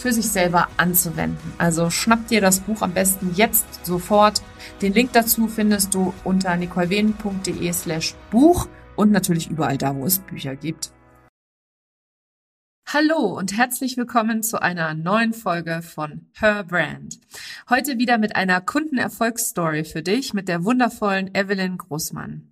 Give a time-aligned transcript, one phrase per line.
[0.00, 1.52] für sich selber anzuwenden.
[1.58, 4.42] Also schnapp dir das Buch am besten jetzt sofort.
[4.82, 10.18] Den Link dazu findest du unter nicolewehen.de slash Buch und natürlich überall da, wo es
[10.18, 10.92] Bücher gibt.
[12.92, 17.20] Hallo und herzlich willkommen zu einer neuen Folge von Her Brand.
[17.68, 22.50] Heute wieder mit einer Kundenerfolgsstory für dich mit der wundervollen Evelyn Großmann.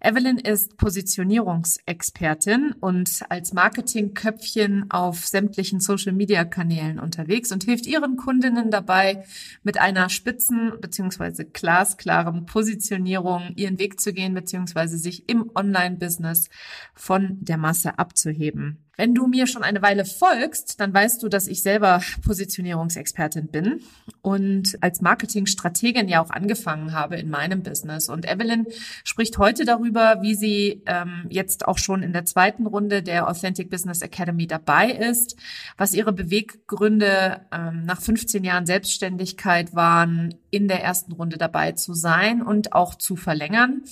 [0.00, 9.24] Evelyn ist Positionierungsexpertin und als Marketingköpfchen auf sämtlichen Social-Media-Kanälen unterwegs und hilft ihren Kundinnen dabei,
[9.62, 11.44] mit einer spitzen bzw.
[11.44, 14.86] glasklaren Positionierung ihren Weg zu gehen bzw.
[14.96, 16.50] sich im Online-Business
[16.94, 18.85] von der Masse abzuheben.
[18.96, 23.80] Wenn du mir schon eine Weile folgst, dann weißt du, dass ich selber Positionierungsexpertin bin
[24.22, 28.08] und als Marketingstrategin ja auch angefangen habe in meinem Business.
[28.08, 28.66] Und Evelyn
[29.04, 33.68] spricht heute darüber, wie sie ähm, jetzt auch schon in der zweiten Runde der Authentic
[33.68, 35.36] Business Academy dabei ist,
[35.76, 41.92] was ihre Beweggründe ähm, nach 15 Jahren Selbstständigkeit waren, in der ersten Runde dabei zu
[41.92, 43.82] sein und auch zu verlängern.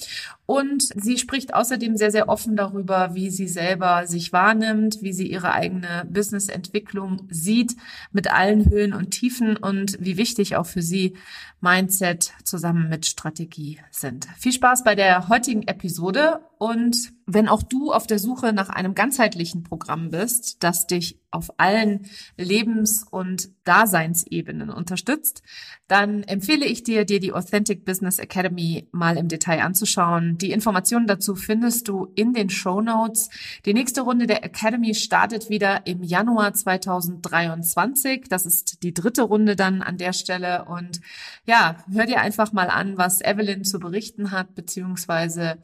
[0.46, 5.30] Und sie spricht außerdem sehr, sehr offen darüber, wie sie selber sich wahrnimmt, wie sie
[5.30, 7.76] ihre eigene Businessentwicklung sieht
[8.12, 11.14] mit allen Höhen und Tiefen und wie wichtig auch für sie
[11.60, 14.26] Mindset zusammen mit Strategie sind.
[14.36, 18.94] Viel Spaß bei der heutigen Episode Und wenn auch du auf der Suche nach einem
[18.94, 22.06] ganzheitlichen Programm bist, das dich auf allen
[22.38, 25.42] Lebens- und Daseinsebenen unterstützt,
[25.88, 30.38] dann empfehle ich dir, dir die Authentic Business Academy mal im Detail anzuschauen.
[30.38, 33.28] Die Informationen dazu findest du in den Show Notes.
[33.66, 38.24] Die nächste Runde der Academy startet wieder im Januar 2023.
[38.30, 40.64] Das ist die dritte Runde dann an der Stelle.
[40.64, 41.02] Und
[41.44, 45.58] ja, hör dir einfach mal an, was Evelyn zu berichten hat, beziehungsweise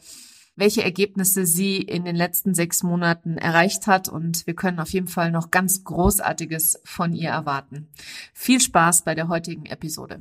[0.56, 4.08] welche Ergebnisse sie in den letzten sechs Monaten erreicht hat.
[4.08, 7.88] Und wir können auf jeden Fall noch ganz Großartiges von ihr erwarten.
[8.34, 10.20] Viel Spaß bei der heutigen Episode.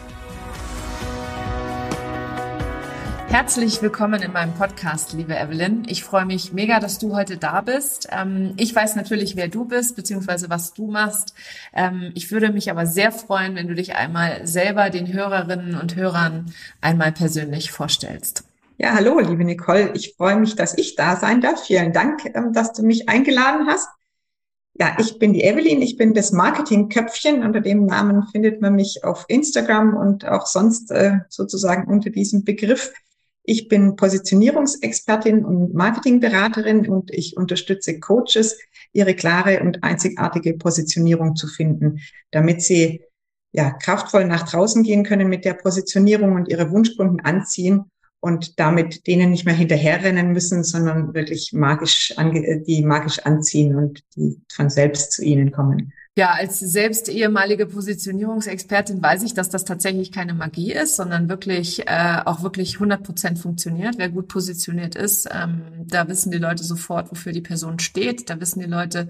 [3.31, 5.85] Herzlich willkommen in meinem Podcast, liebe Evelyn.
[5.87, 8.09] Ich freue mich mega, dass du heute da bist.
[8.11, 11.33] Ähm, ich weiß natürlich, wer du bist, beziehungsweise was du machst.
[11.73, 15.95] Ähm, ich würde mich aber sehr freuen, wenn du dich einmal selber den Hörerinnen und
[15.95, 18.43] Hörern einmal persönlich vorstellst.
[18.77, 19.91] Ja, hallo, liebe Nicole.
[19.93, 21.65] Ich freue mich, dass ich da sein darf.
[21.65, 23.87] Vielen Dank, ähm, dass du mich eingeladen hast.
[24.73, 27.43] Ja, ich bin die Evelyn, ich bin das Marketingköpfchen.
[27.43, 32.43] Unter dem Namen findet man mich auf Instagram und auch sonst äh, sozusagen unter diesem
[32.43, 32.91] Begriff.
[33.43, 38.59] Ich bin Positionierungsexpertin und Marketingberaterin und ich unterstütze Coaches,
[38.93, 43.01] ihre klare und einzigartige Positionierung zu finden, damit sie
[43.51, 47.85] ja kraftvoll nach draußen gehen können mit der Positionierung und ihre Wunschkunden anziehen
[48.19, 52.13] und damit denen nicht mehr hinterherrennen müssen, sondern wirklich magisch
[52.67, 55.91] die magisch anziehen und die von selbst zu ihnen kommen.
[56.17, 61.87] Ja, als selbst ehemalige Positionierungsexpertin weiß ich, dass das tatsächlich keine Magie ist, sondern wirklich
[61.87, 63.97] äh, auch wirklich 100 Prozent funktioniert.
[63.97, 68.29] Wer gut positioniert ist, ähm, da wissen die Leute sofort, wofür die Person steht.
[68.29, 69.07] Da wissen die Leute,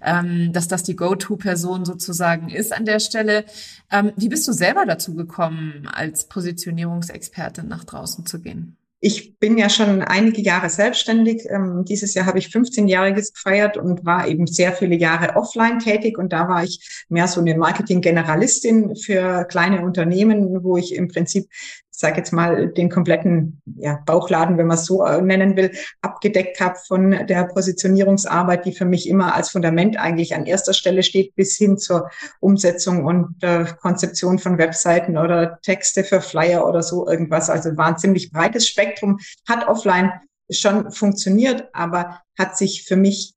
[0.00, 3.46] ähm, dass das die Go-To-Person sozusagen ist an der Stelle.
[3.90, 8.76] Ähm, wie bist du selber dazu gekommen, als Positionierungsexpertin nach draußen zu gehen?
[9.06, 11.44] Ich bin ja schon einige Jahre selbstständig.
[11.50, 16.16] Ähm, dieses Jahr habe ich 15-Jähriges gefeiert und war eben sehr viele Jahre offline tätig.
[16.16, 21.50] Und da war ich mehr so eine Marketing-Generalistin für kleine Unternehmen, wo ich im Prinzip
[21.96, 25.70] sage jetzt mal, den kompletten ja, Bauchladen, wenn man es so äh, nennen will,
[26.02, 31.04] abgedeckt habe von der Positionierungsarbeit, die für mich immer als Fundament eigentlich an erster Stelle
[31.04, 32.10] steht, bis hin zur
[32.40, 37.48] Umsetzung und äh, Konzeption von Webseiten oder Texte für Flyer oder so irgendwas.
[37.48, 40.12] Also war ein ziemlich breites Spektrum, hat offline
[40.50, 43.34] schon funktioniert, aber hat sich für mich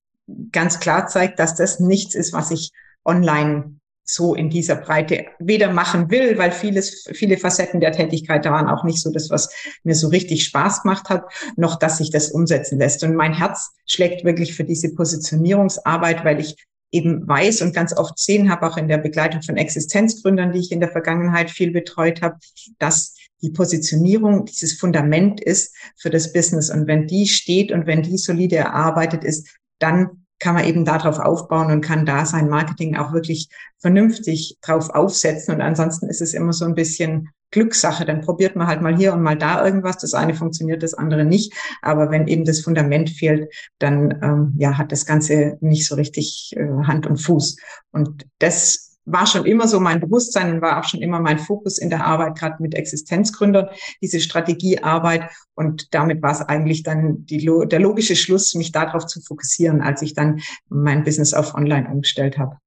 [0.52, 2.72] ganz klar zeigt, dass das nichts ist, was ich
[3.06, 3.78] online
[4.10, 8.68] so in dieser Breite weder machen will, weil vieles, viele Facetten der Tätigkeit da waren
[8.68, 9.50] auch nicht so das, was
[9.84, 11.26] mir so richtig Spaß gemacht hat,
[11.58, 13.04] noch dass sich das umsetzen lässt.
[13.04, 16.56] Und mein Herz schlägt wirklich für diese Positionierungsarbeit, weil ich
[16.92, 20.72] eben weiß und ganz oft sehen habe, auch in der Begleitung von Existenzgründern, die ich
[20.72, 22.38] in der Vergangenheit viel betreut habe,
[22.80, 26.70] dass die Positionierung dieses Fundament ist für das Business.
[26.70, 29.48] Und wenn die steht und wenn die solide erarbeitet ist,
[29.80, 33.50] dann kann man eben darauf aufbauen und kann da sein Marketing auch wirklich
[33.80, 35.56] vernünftig drauf aufsetzen.
[35.56, 38.06] Und ansonsten ist es immer so ein bisschen Glückssache.
[38.06, 39.98] Dann probiert man halt mal hier und mal da irgendwas.
[39.98, 41.54] Das eine funktioniert, das andere nicht.
[41.82, 46.54] Aber wenn eben das Fundament fehlt, dann ähm, ja hat das Ganze nicht so richtig
[46.56, 47.58] äh, Hand und Fuß.
[47.92, 51.78] Und das war schon immer so mein Bewusstsein und war auch schon immer mein Fokus
[51.78, 53.70] in der Arbeit, gerade mit Existenzgründern,
[54.02, 55.30] diese Strategiearbeit.
[55.56, 60.02] Und damit war es eigentlich dann die, der logische Schluss, mich darauf zu fokussieren, als
[60.02, 62.58] ich dann mein Business auf Online umgestellt habe.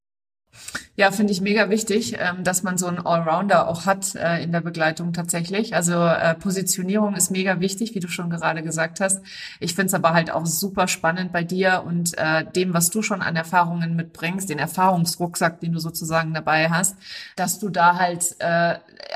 [0.96, 4.52] Ja, finde ich mega wichtig, ähm, dass man so einen Allrounder auch hat äh, in
[4.52, 5.74] der Begleitung tatsächlich.
[5.74, 9.22] Also äh, Positionierung ist mega wichtig, wie du schon gerade gesagt hast.
[9.60, 13.02] Ich finde es aber halt auch super spannend bei dir und äh, dem, was du
[13.02, 16.96] schon an Erfahrungen mitbringst, den Erfahrungsrucksack, den du sozusagen dabei hast,
[17.36, 18.36] dass du da halt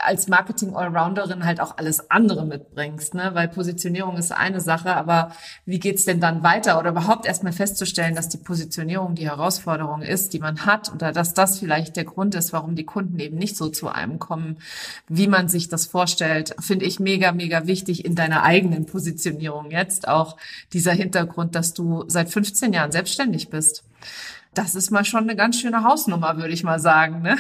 [0.05, 3.31] als Marketing-Allrounderin halt auch alles andere mitbringst, ne?
[3.35, 5.33] Weil Positionierung ist eine Sache, aber
[5.67, 6.79] wie geht's denn dann weiter?
[6.79, 11.34] Oder überhaupt erstmal festzustellen, dass die Positionierung die Herausforderung ist, die man hat oder dass
[11.35, 14.57] dass das vielleicht der Grund ist, warum die Kunden eben nicht so zu einem kommen,
[15.09, 20.09] wie man sich das vorstellt, finde ich mega, mega wichtig in deiner eigenen Positionierung jetzt
[20.09, 20.37] auch
[20.73, 23.85] dieser Hintergrund, dass du seit 15 Jahren selbstständig bist.
[24.55, 27.23] Das ist mal schon eine ganz schöne Hausnummer, würde ich mal sagen.
[27.23, 27.37] Ne?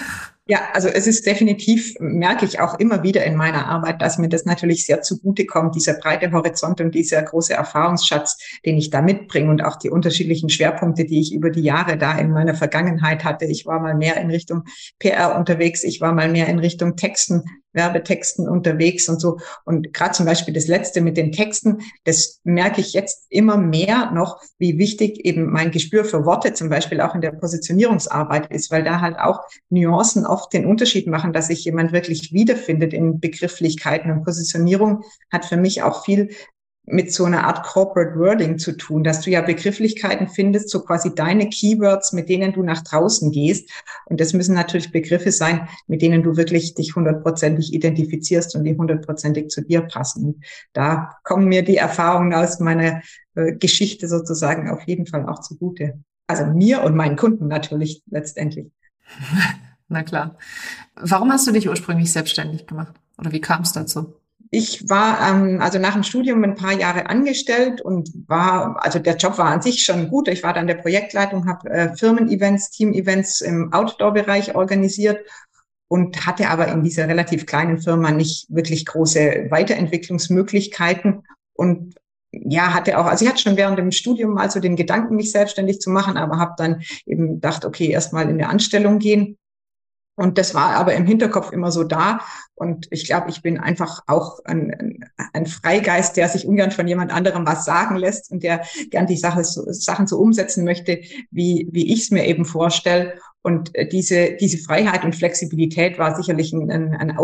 [0.46, 4.28] Ja, also es ist definitiv, merke ich auch immer wieder in meiner Arbeit, dass mir
[4.28, 8.36] das natürlich sehr zugute kommt, dieser breite Horizont und dieser große Erfahrungsschatz,
[8.66, 12.18] den ich da mitbringe und auch die unterschiedlichen Schwerpunkte, die ich über die Jahre da
[12.18, 13.46] in meiner Vergangenheit hatte.
[13.46, 14.64] Ich war mal mehr in Richtung
[14.98, 19.38] PR unterwegs, ich war mal mehr in Richtung Texten, Werbetexten unterwegs und so.
[19.64, 24.10] Und gerade zum Beispiel das letzte mit den Texten, das merke ich jetzt immer mehr
[24.12, 28.70] noch, wie wichtig eben mein Gespür für Worte zum Beispiel auch in der Positionierungsarbeit ist,
[28.70, 33.20] weil da halt auch Nuancen oft den Unterschied machen, dass sich jemand wirklich wiederfindet in
[33.20, 36.30] Begrifflichkeiten und Positionierung hat für mich auch viel
[36.86, 41.14] mit so einer Art Corporate Wording zu tun, dass du ja Begrifflichkeiten findest, so quasi
[41.14, 43.70] deine Keywords, mit denen du nach draußen gehst.
[44.06, 48.76] Und das müssen natürlich Begriffe sein, mit denen du wirklich dich hundertprozentig identifizierst und die
[48.76, 50.42] hundertprozentig zu dir passen.
[50.72, 53.00] Da kommen mir die Erfahrungen aus meiner
[53.34, 56.00] äh, Geschichte sozusagen auf jeden Fall auch zugute.
[56.26, 58.66] Also mir und meinen Kunden natürlich letztendlich.
[59.88, 60.36] Na klar.
[60.96, 62.94] Warum hast du dich ursprünglich selbstständig gemacht?
[63.18, 64.14] Oder wie kam es dazu?
[64.54, 69.16] Ich war ähm, also nach dem Studium ein paar Jahre angestellt und war, also der
[69.16, 70.28] Job war an sich schon gut.
[70.28, 75.18] Ich war dann der Projektleitung, habe äh, Firmen-Events, Team-Events im Outdoor-Bereich organisiert
[75.88, 81.96] und hatte aber in dieser relativ kleinen Firma nicht wirklich große Weiterentwicklungsmöglichkeiten und
[82.30, 85.32] ja, hatte auch, also ich hatte schon während dem Studium mal so den Gedanken, mich
[85.32, 89.36] selbstständig zu machen, aber habe dann eben gedacht, okay, erstmal in eine Anstellung gehen
[90.16, 92.20] und das war aber im Hinterkopf immer so da.
[92.54, 97.12] Und ich glaube, ich bin einfach auch ein, ein, Freigeist, der sich ungern von jemand
[97.12, 101.00] anderem was sagen lässt und der gern die Sache, so, Sachen so umsetzen möchte,
[101.32, 103.14] wie, wie ich es mir eben vorstelle.
[103.42, 107.18] Und äh, diese, diese Freiheit und Flexibilität war sicherlich ein, ein, ein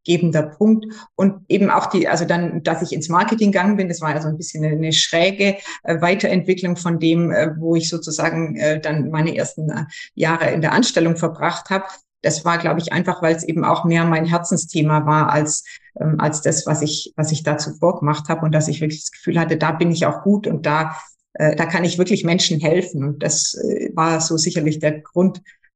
[0.00, 0.86] ausschlaggebender Punkt.
[1.16, 4.20] Und eben auch die, also dann, dass ich ins Marketing gegangen bin, das war ja
[4.20, 8.80] so ein bisschen eine, eine schräge äh, Weiterentwicklung von dem, äh, wo ich sozusagen äh,
[8.80, 9.70] dann meine ersten
[10.14, 11.84] Jahre in der Anstellung verbracht habe
[12.22, 15.64] das war, glaube ich, einfach, weil es eben auch mehr mein Herzensthema war als
[15.98, 19.00] ähm, als das, was ich was ich da zuvor gemacht habe und dass ich wirklich
[19.00, 20.96] das Gefühl hatte, da bin ich auch gut und da
[21.32, 23.56] da kann ich wirklich Menschen helfen und das
[23.94, 25.00] war so sicherlich der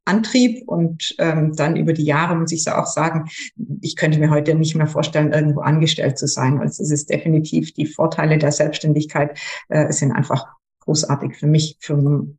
[0.04, 3.28] Grundantrieb und ähm, dann über die Jahre muss ich so auch sagen,
[3.80, 6.60] ich könnte mir heute nicht mehr vorstellen, irgendwo angestellt zu sein.
[6.60, 10.46] Also es ist definitiv die Vorteile der Selbstständigkeit äh, sind einfach
[10.80, 11.96] großartig für mich, für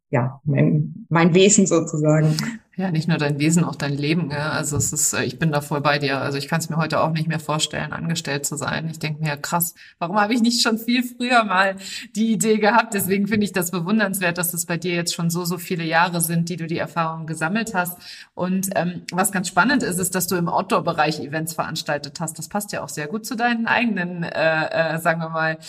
[0.09, 2.35] ja, mein, mein Wesen sozusagen.
[2.77, 4.31] Ja, nicht nur dein Wesen, auch dein Leben.
[4.31, 4.51] Ja.
[4.51, 6.19] Also es ist, äh, ich bin da voll bei dir.
[6.19, 8.89] Also ich kann es mir heute auch nicht mehr vorstellen, angestellt zu sein.
[8.89, 11.77] Ich denke mir, krass, warum habe ich nicht schon viel früher mal
[12.17, 12.93] die Idee gehabt?
[12.93, 16.19] Deswegen finde ich das bewundernswert, dass es bei dir jetzt schon so, so viele Jahre
[16.19, 17.97] sind, die du die Erfahrung gesammelt hast.
[18.33, 22.37] Und ähm, was ganz spannend ist, ist, dass du im Outdoor-Bereich Events veranstaltet hast.
[22.37, 25.59] Das passt ja auch sehr gut zu deinen eigenen, äh, äh, sagen wir mal,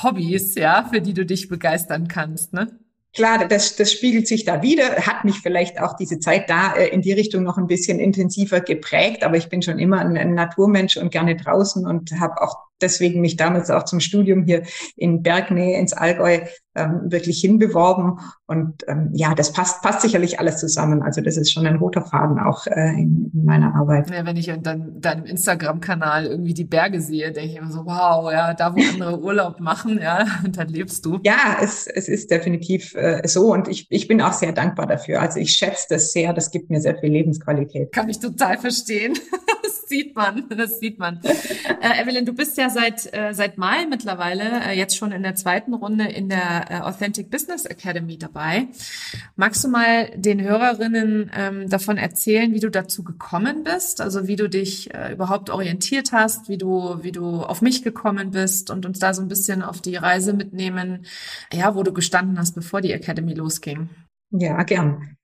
[0.00, 2.68] Hobbys, ja, für die du dich begeistern kannst, ne?
[3.14, 6.88] Klar, das, das spiegelt sich da wieder, hat mich vielleicht auch diese Zeit da äh,
[6.88, 10.34] in die Richtung noch ein bisschen intensiver geprägt, aber ich bin schon immer ein, ein
[10.34, 14.62] Naturmensch und gerne draußen und habe auch deswegen mich damals auch zum Studium hier
[14.96, 16.40] in Bergnähe ins Allgäu
[16.74, 18.18] ähm, wirklich hinbeworben.
[18.46, 21.02] Und ähm, ja, das passt, passt sicherlich alles zusammen.
[21.02, 24.10] Also das ist schon ein roter Faden auch äh, in, in meiner Arbeit.
[24.10, 28.32] Ja, wenn ich dann deinem Instagram-Kanal irgendwie die Berge sehe, denke ich immer so, wow,
[28.32, 31.18] ja, da wo andere Urlaub machen, ja, und dann lebst du.
[31.24, 35.20] Ja, es, es ist definitiv äh, so und ich, ich bin auch sehr dankbar dafür.
[35.20, 37.92] Also ich schätze das sehr, das gibt mir sehr viel Lebensqualität.
[37.92, 39.12] Kann ich total verstehen.
[39.62, 41.20] das sieht man, das sieht man.
[41.22, 45.34] Äh, Evelyn, du bist ja seit, äh, seit Mai mittlerweile, äh, jetzt schon in der
[45.34, 48.68] zweiten Runde in der äh, Authentic Business Academy dabei.
[49.36, 54.00] Magst du mal den Hörerinnen ähm, davon erzählen, wie du dazu gekommen bist?
[54.00, 58.32] Also wie du dich äh, überhaupt orientiert hast, wie du, wie du auf mich gekommen
[58.32, 61.06] bist und uns da so ein bisschen auf die Reise mitnehmen,
[61.52, 63.88] ja, wo du gestanden hast, bevor die Academy losging.
[64.30, 65.16] Ja, gern.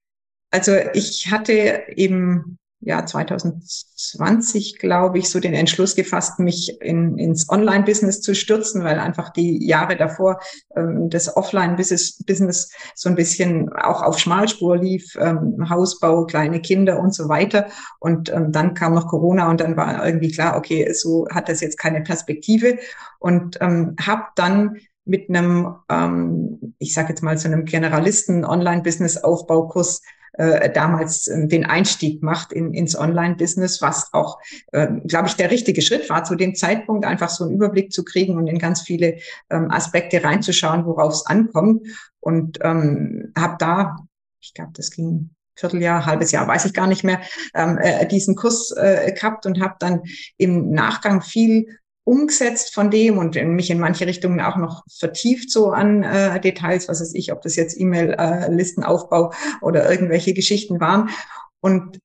[0.50, 7.50] Also ich hatte eben ja 2020, glaube ich, so den Entschluss gefasst, mich in, ins
[7.50, 10.38] Online-Business zu stürzen, weil einfach die Jahre davor
[10.76, 17.00] ähm, das Offline-Business Business so ein bisschen auch auf Schmalspur lief, ähm, Hausbau, kleine Kinder
[17.00, 17.66] und so weiter.
[17.99, 21.61] Und ähm, dann kam noch Corona und dann war irgendwie klar, okay, so hat das
[21.61, 22.78] jetzt keine Perspektive
[23.18, 30.02] und ähm, habe dann mit einem, ähm, ich sage jetzt mal, so einem Generalisten-Online-Business-Aufbaukurs
[30.38, 34.38] äh, damals äh, den Einstieg macht in, ins Online-Business, was auch,
[34.73, 38.04] äh, glaube ich, der richtige Schritt war, zu dem Zeitpunkt einfach so einen Überblick zu
[38.04, 39.18] kriegen und in ganz viele
[39.50, 41.87] ähm, Aspekte reinzuschauen, worauf es ankommt.
[42.21, 43.97] Und ähm, habe da,
[44.40, 47.21] ich glaube, das ging Vierteljahr, halbes Jahr, weiß ich gar nicht mehr,
[47.54, 50.02] ähm, äh, diesen Kurs äh, gehabt und habe dann
[50.37, 51.78] im Nachgang viel
[52.09, 56.88] umgesetzt von dem und mich in manche Richtungen auch noch vertieft so an äh, Details,
[56.88, 61.11] was weiß ich, ob das jetzt E-Mail-Listenaufbau äh, oder irgendwelche Geschichten waren.
[61.61, 62.00] Und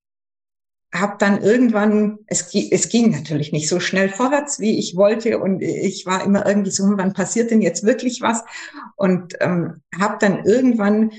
[0.93, 5.61] habe dann irgendwann, es, es ging natürlich nicht so schnell vorwärts, wie ich wollte und
[5.61, 8.43] ich war immer irgendwie so, hm, wann passiert denn jetzt wirklich was?
[8.97, 11.11] Und ähm, habe dann irgendwann,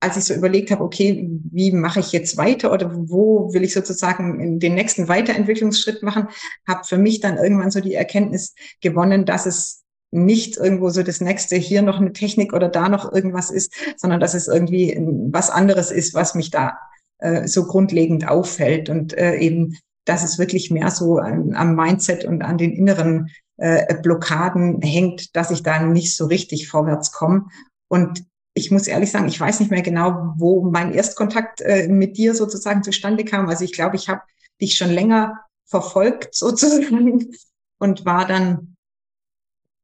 [0.00, 3.74] als ich so überlegt habe, okay, wie mache ich jetzt weiter oder wo will ich
[3.74, 6.28] sozusagen den nächsten Weiterentwicklungsschritt machen,
[6.66, 11.20] habe für mich dann irgendwann so die Erkenntnis gewonnen, dass es nicht irgendwo so das
[11.20, 14.98] nächste hier noch eine Technik oder da noch irgendwas ist, sondern dass es irgendwie
[15.30, 16.78] was anderes ist, was mich da
[17.18, 19.76] äh, so grundlegend auffällt und äh, eben,
[20.06, 25.36] dass es wirklich mehr so an, am Mindset und an den inneren äh, Blockaden hängt,
[25.36, 27.44] dass ich da nicht so richtig vorwärts komme.
[27.88, 32.16] Und ich muss ehrlich sagen, ich weiß nicht mehr genau, wo mein Erstkontakt äh, mit
[32.16, 33.48] dir sozusagen zustande kam.
[33.48, 34.22] Also ich glaube, ich habe
[34.60, 37.32] dich schon länger verfolgt sozusagen
[37.78, 38.76] und war dann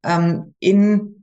[0.05, 1.17] ähm, in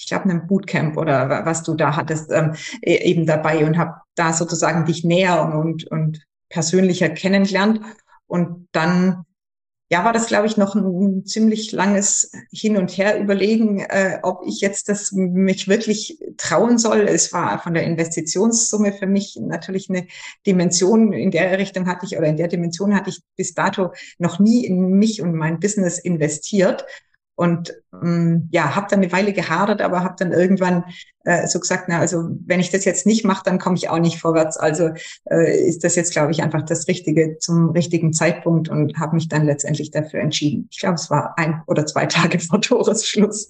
[0.00, 4.00] ich glaube, einem Bootcamp oder was du da hattest, ähm, e-, eben dabei und habe
[4.14, 7.80] da sozusagen dich näher und, und, und persönlicher kennengelernt.
[8.26, 9.24] Und dann,
[9.92, 14.42] ja, war das, glaube ich, noch ein, ziemlich langes Hin und Her überlegen, äh, ob
[14.46, 17.00] ich jetzt das mich wirklich trauen soll.
[17.00, 20.06] Es war von der Investitionssumme für mich natürlich eine
[20.46, 24.38] Dimension, in der Richtung hatte ich oder in der Dimension hatte ich bis dato noch
[24.38, 26.86] nie in mich und mein Business investiert.
[27.34, 27.74] Und
[28.50, 30.84] ja, habe dann eine Weile gehadert, aber habe dann irgendwann
[31.24, 33.98] äh, so gesagt, na also wenn ich das jetzt nicht mache, dann komme ich auch
[33.98, 34.56] nicht vorwärts.
[34.56, 34.90] Also
[35.30, 39.28] äh, ist das jetzt, glaube ich, einfach das Richtige zum richtigen Zeitpunkt und habe mich
[39.28, 40.68] dann letztendlich dafür entschieden.
[40.70, 43.48] Ich glaube, es war ein oder zwei Tage vor Tores Schluss.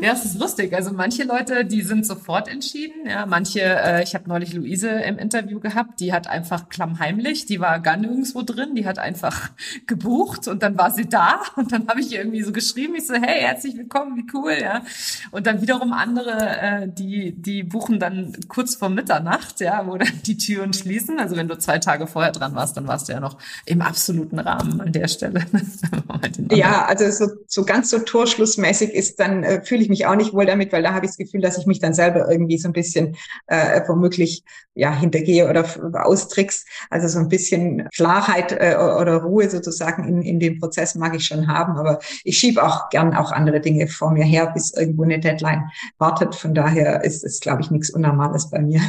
[0.00, 0.72] Ja, es ist lustig.
[0.74, 3.06] Also manche Leute, die sind sofort entschieden.
[3.06, 7.60] Ja, manche, äh, ich habe neulich Luise im Interview gehabt, die hat einfach klammheimlich, die
[7.60, 9.50] war gar nirgendwo drin, die hat einfach
[9.86, 12.94] gebucht und dann war sie da und dann habe ich irgendwie so geschrieben, geschrieben.
[12.96, 14.82] Ich so, hey, herzlich willkommen, wie cool, ja.
[15.30, 20.22] Und dann wiederum andere, äh, die, die buchen dann kurz vor Mitternacht, ja, wo dann
[20.26, 21.18] die Türen schließen.
[21.18, 24.38] Also wenn du zwei Tage vorher dran warst, dann warst du ja noch im absoluten
[24.38, 25.46] Rahmen an der Stelle.
[26.50, 30.32] ja, also so, so ganz so torschlussmäßig ist, dann äh, fühle ich mich auch nicht
[30.32, 32.68] wohl damit, weil da habe ich das Gefühl, dass ich mich dann selber irgendwie so
[32.68, 35.64] ein bisschen äh, womöglich ja hintergehe oder
[36.06, 36.64] austricks.
[36.90, 41.26] Also so ein bisschen Klarheit äh, oder Ruhe sozusagen in, in dem Prozess mag ich
[41.26, 45.04] schon haben, aber ich schiebe auch gern auch andere Dinge vor mir her, bis irgendwo
[45.04, 46.34] eine Deadline wartet.
[46.34, 48.80] Von daher ist es, glaube ich, nichts Unnormales bei mir.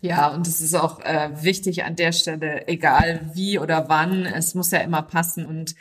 [0.00, 4.54] Ja, und es ist auch äh, wichtig an der Stelle, egal wie oder wann, es
[4.54, 5.74] muss ja immer passen und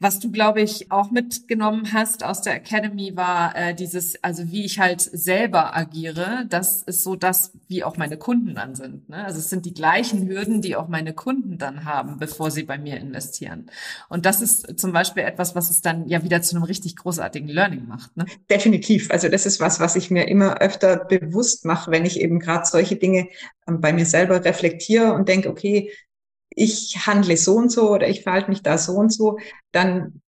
[0.00, 4.64] was du, glaube ich, auch mitgenommen hast aus der Academy war äh, dieses, also wie
[4.64, 6.46] ich halt selber agiere.
[6.48, 9.10] Das ist so das, wie auch meine Kunden dann sind.
[9.10, 9.22] Ne?
[9.22, 12.78] Also es sind die gleichen Hürden, die auch meine Kunden dann haben, bevor sie bei
[12.78, 13.70] mir investieren.
[14.08, 17.48] Und das ist zum Beispiel etwas, was es dann ja wieder zu einem richtig großartigen
[17.48, 18.16] Learning macht.
[18.16, 18.24] Ne?
[18.48, 19.10] Definitiv.
[19.10, 22.64] Also das ist was, was ich mir immer öfter bewusst mache, wenn ich eben gerade
[22.64, 23.28] solche Dinge
[23.68, 25.90] ähm, bei mir selber reflektiere und denke, okay,
[26.50, 29.38] ich handle so und so oder ich verhalte mich da so und so,
[29.72, 30.20] dann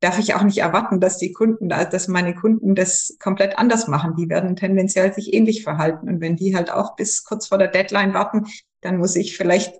[0.00, 4.14] darf ich auch nicht erwarten, dass die Kunden, dass meine Kunden das komplett anders machen.
[4.16, 6.08] Die werden tendenziell sich ähnlich verhalten.
[6.08, 8.46] Und wenn die halt auch bis kurz vor der Deadline warten,
[8.82, 9.74] dann muss ich vielleicht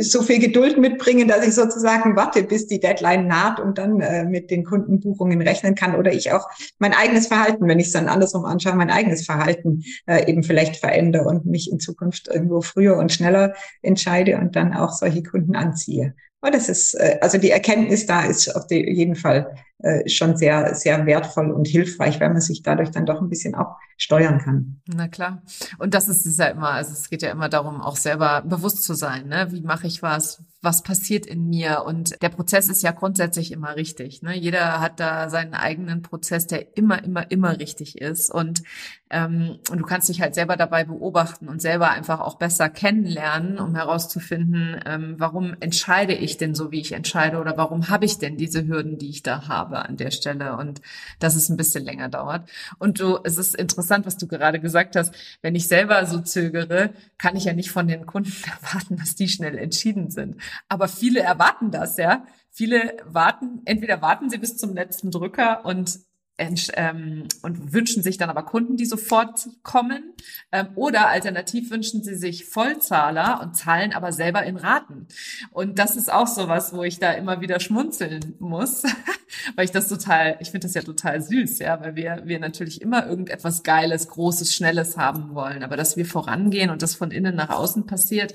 [0.00, 4.24] so viel Geduld mitbringen, dass ich sozusagen warte, bis die Deadline naht und dann äh,
[4.24, 8.08] mit den Kundenbuchungen rechnen kann oder ich auch mein eigenes Verhalten, wenn ich es dann
[8.08, 12.96] andersrum anschaue, mein eigenes Verhalten äh, eben vielleicht verändere und mich in Zukunft irgendwo früher
[12.96, 16.14] und schneller entscheide und dann auch solche Kunden anziehe.
[16.40, 20.74] Aber das ist, äh, also die Erkenntnis da ist auf jeden Fall äh, schon sehr,
[20.74, 24.80] sehr wertvoll und hilfreich, weil man sich dadurch dann doch ein bisschen auch steuern kann.
[24.86, 25.42] Na klar.
[25.78, 28.82] Und das ist es ja immer, also es geht ja immer darum, auch selber bewusst
[28.82, 29.48] zu sein, ne?
[29.50, 30.42] Wie mache ich was?
[30.62, 31.84] Was passiert in mir?
[31.84, 34.22] Und der Prozess ist ja grundsätzlich immer richtig.
[34.22, 34.34] Ne?
[34.34, 38.30] Jeder hat da seinen eigenen Prozess, der immer, immer, immer richtig ist.
[38.30, 38.62] Und,
[39.10, 43.58] ähm, und du kannst dich halt selber dabei beobachten und selber einfach auch besser kennenlernen,
[43.58, 48.16] um herauszufinden, ähm, warum entscheide ich denn so, wie ich entscheide oder warum habe ich
[48.16, 50.80] denn diese Hürden, die ich da habe an der Stelle und
[51.18, 52.48] dass es ein bisschen länger dauert.
[52.78, 55.14] Und du, es ist interessant, was du gerade gesagt hast.
[55.42, 59.28] Wenn ich selber so zögere, kann ich ja nicht von den Kunden erwarten, dass die
[59.28, 60.36] schnell entschieden sind.
[60.68, 62.26] Aber viele erwarten das, ja.
[62.50, 65.98] Viele warten, entweder warten sie bis zum letzten Drücker und
[66.38, 70.14] ähm, und wünschen sich dann aber Kunden, die sofort kommen.
[70.50, 75.06] Ähm, oder alternativ wünschen sie sich Vollzahler und zahlen aber selber in Raten.
[75.52, 78.82] Und das ist auch sowas, wo ich da immer wieder schmunzeln muss,
[79.54, 82.82] weil ich das total, ich finde das ja total süß, ja, weil wir, wir natürlich
[82.82, 85.62] immer irgendetwas Geiles, Großes, Schnelles haben wollen.
[85.62, 88.34] Aber dass wir vorangehen und das von innen nach außen passiert,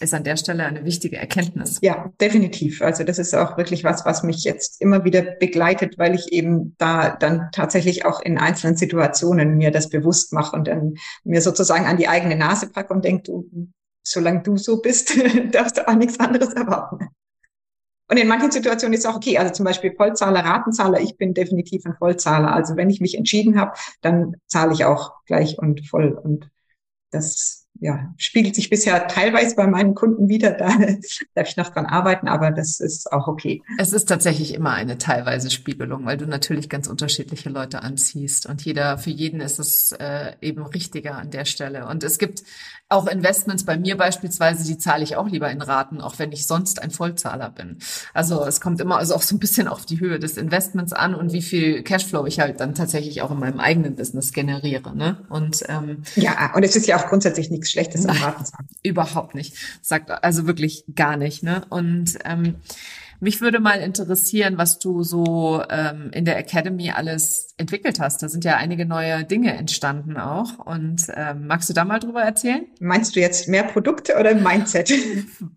[0.00, 1.78] ist an der Stelle eine wichtige Erkenntnis.
[1.82, 2.82] Ja, definitiv.
[2.82, 6.74] Also das ist auch wirklich was, was mich jetzt immer wieder begleitet, weil ich eben
[6.78, 11.86] da dann tatsächlich auch in einzelnen Situationen mir das bewusst mache und dann mir sozusagen
[11.86, 13.70] an die eigene Nase packe und denke, du,
[14.02, 15.16] solange du so bist,
[15.52, 17.08] darfst du auch nichts anderes erwarten.
[18.10, 19.36] Und in manchen Situationen ist es auch okay.
[19.36, 21.00] Also zum Beispiel Vollzahler, Ratenzahler.
[21.00, 22.54] Ich bin definitiv ein Vollzahler.
[22.54, 26.12] Also wenn ich mich entschieden habe, dann zahle ich auch gleich und voll.
[26.12, 26.50] Und
[27.10, 30.48] das ja, spiegelt sich bisher teilweise bei meinen Kunden wieder.
[30.58, 33.62] Da darf ich noch dran arbeiten, aber das ist auch okay.
[33.78, 38.64] Es ist tatsächlich immer eine teilweise Spiegelung, weil du natürlich ganz unterschiedliche Leute anziehst und
[38.64, 41.86] jeder, für jeden ist es äh, eben richtiger an der Stelle.
[41.86, 42.42] Und es gibt
[42.90, 46.46] auch Investments bei mir beispielsweise, die zahle ich auch lieber in Raten, auch wenn ich
[46.46, 47.78] sonst ein Vollzahler bin.
[48.14, 51.14] Also es kommt immer also auch so ein bisschen auf die Höhe des Investments an
[51.14, 54.96] und wie viel Cashflow ich halt dann tatsächlich auch in meinem eigenen Business generiere.
[54.96, 55.18] Ne?
[55.28, 58.68] Und ähm, ja, und es ist ja auch grundsätzlich nichts Schlechtes am Ratenzahlen.
[58.82, 59.54] Überhaupt nicht.
[59.82, 61.42] Sagt also wirklich gar nicht.
[61.42, 61.62] Ne?
[61.68, 62.56] Und ähm,
[63.20, 68.22] mich würde mal interessieren, was du so ähm, in der Academy alles entwickelt hast.
[68.22, 70.58] Da sind ja einige neue Dinge entstanden auch.
[70.64, 72.66] Und ähm, magst du da mal drüber erzählen?
[72.80, 74.92] Meinst du jetzt mehr Produkte oder Mindset?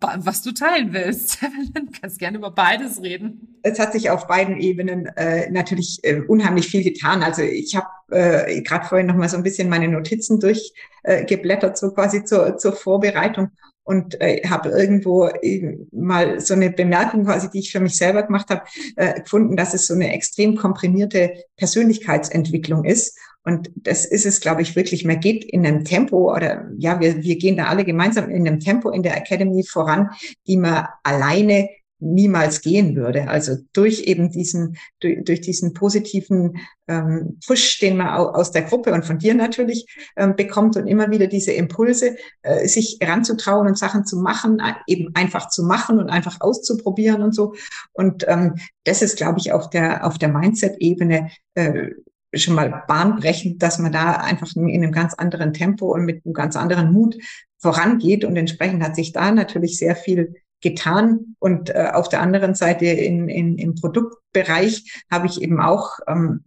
[0.00, 1.38] Was du teilen willst.
[1.72, 3.58] Du kannst gerne über beides reden.
[3.62, 7.22] Es hat sich auf beiden Ebenen äh, natürlich äh, unheimlich viel getan.
[7.22, 11.76] Also ich habe äh, gerade vorhin noch mal so ein bisschen meine Notizen durchgeblättert, äh,
[11.76, 13.50] so quasi zur, zur Vorbereitung
[13.84, 18.22] und äh, habe irgendwo äh, mal so eine Bemerkung quasi, die ich für mich selber
[18.22, 18.62] gemacht habe,
[18.96, 23.18] äh, gefunden, dass es so eine extrem komprimierte Persönlichkeitsentwicklung ist.
[23.44, 25.04] Und das ist es, glaube ich, wirklich.
[25.04, 28.60] Man geht in einem Tempo oder ja, wir, wir gehen da alle gemeinsam in einem
[28.60, 30.10] Tempo in der Academy voran,
[30.46, 31.68] die man alleine
[32.02, 33.28] niemals gehen würde.
[33.28, 38.92] Also durch eben diesen, durch, durch diesen positiven ähm, Push, den man aus der Gruppe
[38.92, 39.86] und von dir natürlich
[40.16, 45.14] ähm, bekommt und immer wieder diese Impulse, äh, sich ranzutrauen und Sachen zu machen, eben
[45.14, 47.54] einfach zu machen und einfach auszuprobieren und so.
[47.92, 51.90] Und ähm, das ist, glaube ich, auf der, auf der Mindset-Ebene äh,
[52.34, 56.34] schon mal bahnbrechend, dass man da einfach in einem ganz anderen Tempo und mit einem
[56.34, 57.16] ganz anderen Mut
[57.58, 58.24] vorangeht.
[58.24, 61.36] Und entsprechend hat sich da natürlich sehr viel getan.
[61.38, 66.44] Und äh, auf der anderen Seite in, in, im Produktbereich habe ich eben auch ähm,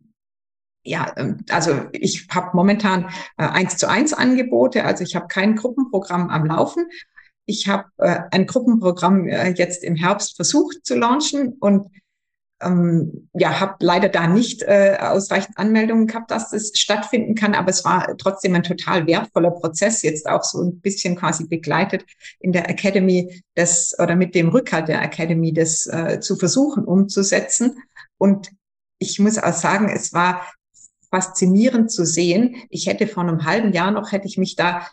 [0.86, 5.56] ja, ähm, also ich habe momentan äh, eins zu eins Angebote, also ich habe kein
[5.56, 6.86] Gruppenprogramm am Laufen.
[7.48, 11.88] Ich habe äh, ein Gruppenprogramm äh, jetzt im Herbst versucht zu launchen und
[12.62, 17.70] ähm, ja, habe leider da nicht äh, ausreichend Anmeldungen gehabt, dass das stattfinden kann, aber
[17.70, 22.06] es war trotzdem ein total wertvoller Prozess, jetzt auch so ein bisschen quasi begleitet
[22.40, 27.78] in der Academy, das oder mit dem Rückhalt der Academy, das äh, zu versuchen umzusetzen.
[28.18, 28.52] Und
[29.00, 30.42] ich muss auch sagen, es war
[31.10, 32.56] faszinierend zu sehen.
[32.70, 34.88] Ich hätte vor einem halben Jahr noch, hätte ich mich da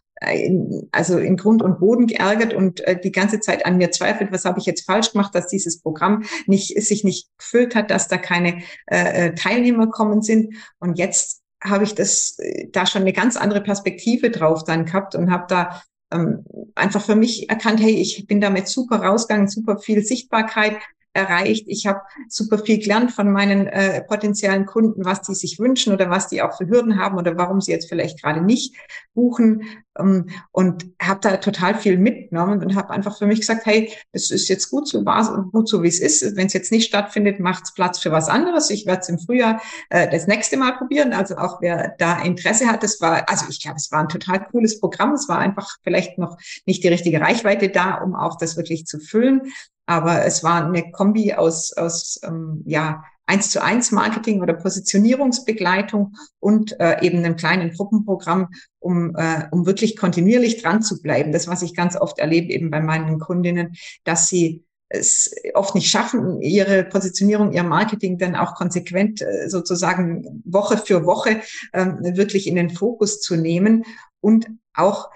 [0.93, 4.45] also in Grund und Boden geärgert und äh, die ganze Zeit an mir zweifelt, was
[4.45, 8.19] habe ich jetzt falsch gemacht, dass dieses Programm nicht, sich nicht gefüllt hat, dass da
[8.19, 10.55] keine äh, äh Teilnehmer kommen sind.
[10.79, 15.15] Und jetzt habe ich das äh, da schon eine ganz andere Perspektive drauf dann gehabt
[15.15, 15.83] und habe da
[16.13, 20.77] ähm, einfach für mich erkannt, hey, ich bin damit super rausgegangen, super viel Sichtbarkeit,
[21.15, 21.65] erreicht.
[21.69, 26.09] Ich habe super viel gelernt von meinen äh, potenziellen Kunden, was die sich wünschen oder
[26.11, 28.75] was die auch für Hürden haben oder warum sie jetzt vielleicht gerade nicht
[29.15, 29.65] buchen
[29.99, 34.31] ähm, und habe da total viel mitgenommen und habe einfach für mich gesagt, hey, das
[34.31, 35.05] ist jetzt gut so,
[35.53, 36.37] gut so, wie es ist.
[36.37, 38.71] Wenn es jetzt nicht stattfindet, macht es Platz für was anderes.
[38.71, 41.13] Ich werde es im Frühjahr äh, das nächste Mal probieren.
[41.13, 44.45] Also auch wer da Interesse hat, das war, also ich glaube, es war ein total
[44.51, 45.13] cooles Programm.
[45.13, 48.99] Es war einfach vielleicht noch nicht die richtige Reichweite da, um auch das wirklich zu
[48.99, 49.53] füllen.
[49.87, 56.15] Aber es war eine Kombi aus, aus ähm, ja, eins zu eins Marketing oder Positionierungsbegleitung
[56.39, 61.33] und äh, eben einem kleinen Gruppenprogramm, um, äh, um wirklich kontinuierlich dran zu bleiben.
[61.33, 65.91] Das, was ich ganz oft erlebe eben bei meinen Kundinnen, dass sie es oft nicht
[65.91, 71.41] schaffen, ihre Positionierung, ihr Marketing dann auch konsequent äh, sozusagen Woche für Woche
[71.73, 73.85] ähm, wirklich in den Fokus zu nehmen
[74.21, 75.11] und auch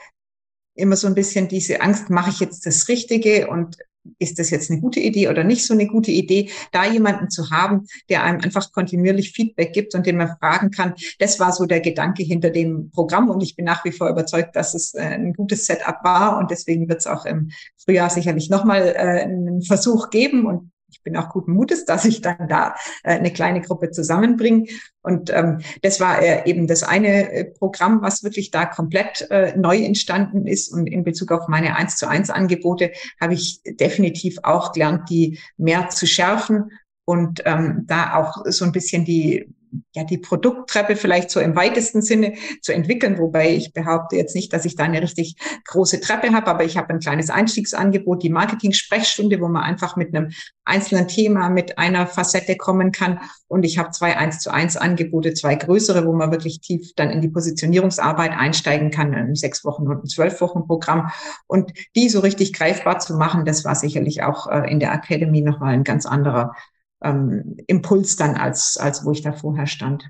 [0.74, 3.76] immer so ein bisschen diese Angst, mache ich jetzt das Richtige und
[4.18, 7.50] ist das jetzt eine gute Idee oder nicht so eine gute Idee, da jemanden zu
[7.50, 10.94] haben, der einem einfach kontinuierlich Feedback gibt und den man fragen kann.
[11.18, 14.56] Das war so der Gedanke hinter dem Programm und ich bin nach wie vor überzeugt,
[14.56, 18.50] dass es äh, ein gutes Setup war und deswegen wird es auch im Frühjahr sicherlich
[18.50, 22.74] nochmal äh, einen Versuch geben und ich bin auch guten Mutes, dass ich dann da
[23.02, 24.66] äh, eine kleine Gruppe zusammenbringe.
[25.02, 29.56] Und ähm, das war äh, eben das eine äh, Programm, was wirklich da komplett äh,
[29.56, 30.72] neu entstanden ist.
[30.72, 35.38] Und in Bezug auf meine eins zu eins Angebote habe ich definitiv auch gelernt, die
[35.56, 36.70] mehr zu schärfen
[37.04, 39.48] und ähm, da auch so ein bisschen die
[39.94, 44.52] ja, die Produkttreppe vielleicht so im weitesten Sinne zu entwickeln, wobei ich behaupte jetzt nicht,
[44.52, 45.36] dass ich da eine richtig
[45.66, 50.14] große Treppe habe, aber ich habe ein kleines Einstiegsangebot, die Marketing-Sprechstunde, wo man einfach mit
[50.14, 50.30] einem
[50.64, 53.20] einzelnen Thema, mit einer Facette kommen kann.
[53.48, 57.10] Und ich habe zwei eins zu eins Angebote, zwei größere, wo man wirklich tief dann
[57.10, 61.10] in die Positionierungsarbeit einsteigen kann, ein sechs Wochen und ein zwölf Wochen Programm.
[61.46, 65.40] Und die so richtig greifbar zu machen, das war sicherlich auch äh, in der Academy
[65.40, 66.54] nochmal ein ganz anderer
[67.02, 70.08] ähm, Impuls dann, als, als wo ich da vorher stand.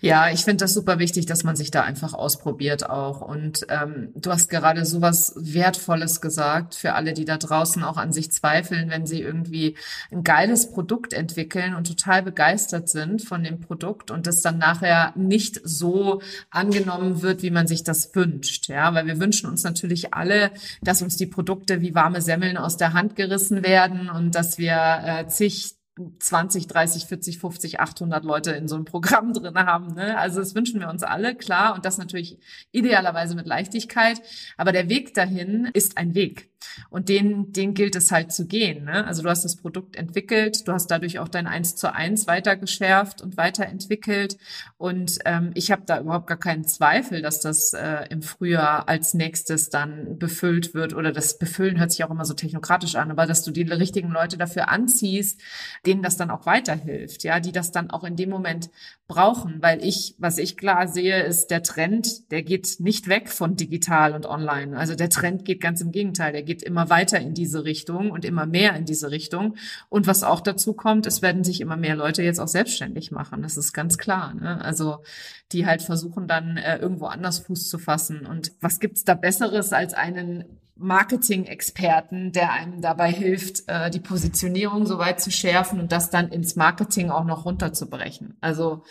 [0.00, 3.22] Ja, ich finde das super wichtig, dass man sich da einfach ausprobiert auch.
[3.22, 8.12] Und ähm, du hast gerade sowas Wertvolles gesagt für alle, die da draußen auch an
[8.12, 9.74] sich zweifeln, wenn sie irgendwie
[10.12, 15.14] ein geiles Produkt entwickeln und total begeistert sind von dem Produkt und das dann nachher
[15.16, 16.20] nicht so
[16.50, 18.68] angenommen wird, wie man sich das wünscht.
[18.68, 20.50] Ja, weil wir wünschen uns natürlich alle,
[20.82, 25.00] dass uns die Produkte wie warme Semmeln aus der Hand gerissen werden und dass wir
[25.06, 25.76] äh, zig
[26.18, 29.94] 20, 30, 40, 50, 800 Leute in so einem Programm drin haben.
[29.94, 30.16] Ne?
[30.18, 31.74] Also das wünschen wir uns alle, klar.
[31.74, 32.38] Und das natürlich
[32.72, 34.20] idealerweise mit Leichtigkeit.
[34.56, 36.50] Aber der Weg dahin ist ein Weg.
[36.90, 38.84] Und den, den gilt es halt zu gehen.
[38.84, 39.06] Ne?
[39.06, 42.56] Also du hast das Produkt entwickelt, du hast dadurch auch dein Eins zu eins weiter
[42.56, 44.36] geschärft und weiterentwickelt.
[44.76, 49.14] Und ähm, ich habe da überhaupt gar keinen Zweifel, dass das äh, im Frühjahr als
[49.14, 50.94] nächstes dann befüllt wird.
[50.94, 54.10] Oder das Befüllen hört sich auch immer so technokratisch an, aber dass du die richtigen
[54.10, 55.40] Leute dafür anziehst,
[55.84, 58.70] denen das dann auch weiterhilft, ja, die das dann auch in dem Moment
[59.08, 59.62] brauchen.
[59.62, 64.14] Weil ich, was ich klar sehe, ist der Trend, der geht nicht weg von digital
[64.14, 64.76] und online.
[64.76, 68.46] Also der Trend geht ganz im Gegenteil, geht immer weiter in diese Richtung und immer
[68.46, 69.56] mehr in diese Richtung.
[69.90, 73.42] Und was auch dazu kommt, es werden sich immer mehr Leute jetzt auch selbstständig machen.
[73.42, 74.32] Das ist ganz klar.
[74.32, 74.64] Ne?
[74.64, 75.04] Also
[75.52, 78.24] die halt versuchen dann äh, irgendwo anders Fuß zu fassen.
[78.24, 80.44] Und was gibt's da Besseres als einen
[80.76, 86.28] Marketing-Experten, der einem dabei hilft, äh, die Positionierung so weit zu schärfen und das dann
[86.28, 88.36] ins Marketing auch noch runterzubrechen.
[88.40, 88.82] Also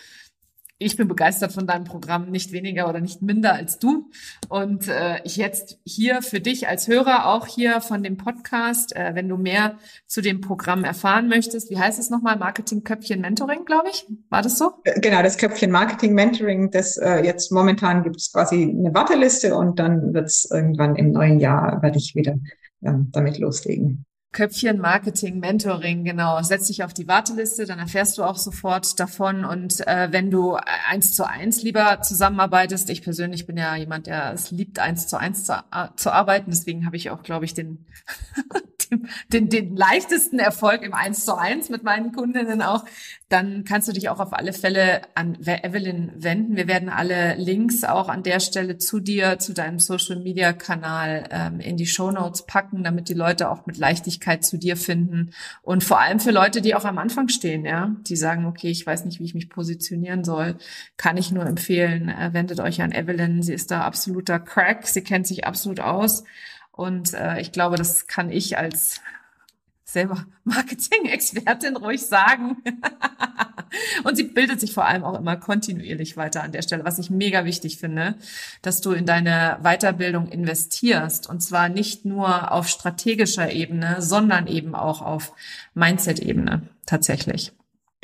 [0.78, 4.10] ich bin begeistert von deinem Programm, nicht weniger oder nicht minder als du.
[4.48, 9.14] Und äh, ich jetzt hier für dich als Hörer, auch hier von dem Podcast, äh,
[9.14, 12.36] wenn du mehr zu dem Programm erfahren möchtest, wie heißt es nochmal?
[12.36, 14.06] Marketing Köpfchen Mentoring, glaube ich.
[14.28, 14.72] War das so?
[14.84, 19.56] Äh, genau, das Köpfchen Marketing Mentoring, das äh, jetzt momentan gibt es quasi eine Warteliste
[19.56, 22.36] und dann wird es irgendwann im neuen Jahr, werde ich wieder
[22.82, 24.04] ähm, damit loslegen.
[24.32, 26.42] Köpfchen Marketing Mentoring, genau.
[26.42, 29.44] Setz dich auf die Warteliste, dann erfährst du auch sofort davon.
[29.44, 30.56] Und äh, wenn du
[30.90, 35.18] eins zu eins lieber zusammenarbeitest, ich persönlich bin ja jemand, der es liebt, eins zu
[35.18, 35.54] eins zu,
[35.96, 36.50] zu arbeiten.
[36.50, 37.86] Deswegen habe ich auch, glaube ich, den,
[38.90, 42.84] den, den, den leichtesten Erfolg im eins zu eins mit meinen Kundinnen auch
[43.28, 46.56] dann kannst du dich auch auf alle Fälle an Evelyn wenden.
[46.56, 51.24] Wir werden alle Links auch an der Stelle zu dir, zu deinem Social Media Kanal
[51.32, 55.30] ähm, in die Show Notes packen, damit die Leute auch mit Leichtigkeit zu dir finden.
[55.62, 58.86] Und vor allem für Leute, die auch am Anfang stehen, ja, die sagen, okay, ich
[58.86, 60.56] weiß nicht, wie ich mich positionieren soll,
[60.96, 63.42] kann ich nur empfehlen, äh, wendet euch an Evelyn.
[63.42, 64.86] Sie ist da absoluter Crack.
[64.86, 66.24] Sie kennt sich absolut aus.
[66.72, 69.00] Und äh, ich glaube, das kann ich als
[69.96, 72.58] selber Marketing-Expertin ruhig sagen.
[74.04, 77.08] und sie bildet sich vor allem auch immer kontinuierlich weiter an der Stelle, was ich
[77.08, 78.14] mega wichtig finde,
[78.60, 84.74] dass du in deine Weiterbildung investierst und zwar nicht nur auf strategischer Ebene, sondern eben
[84.74, 85.32] auch auf
[85.72, 87.55] Mindset-Ebene tatsächlich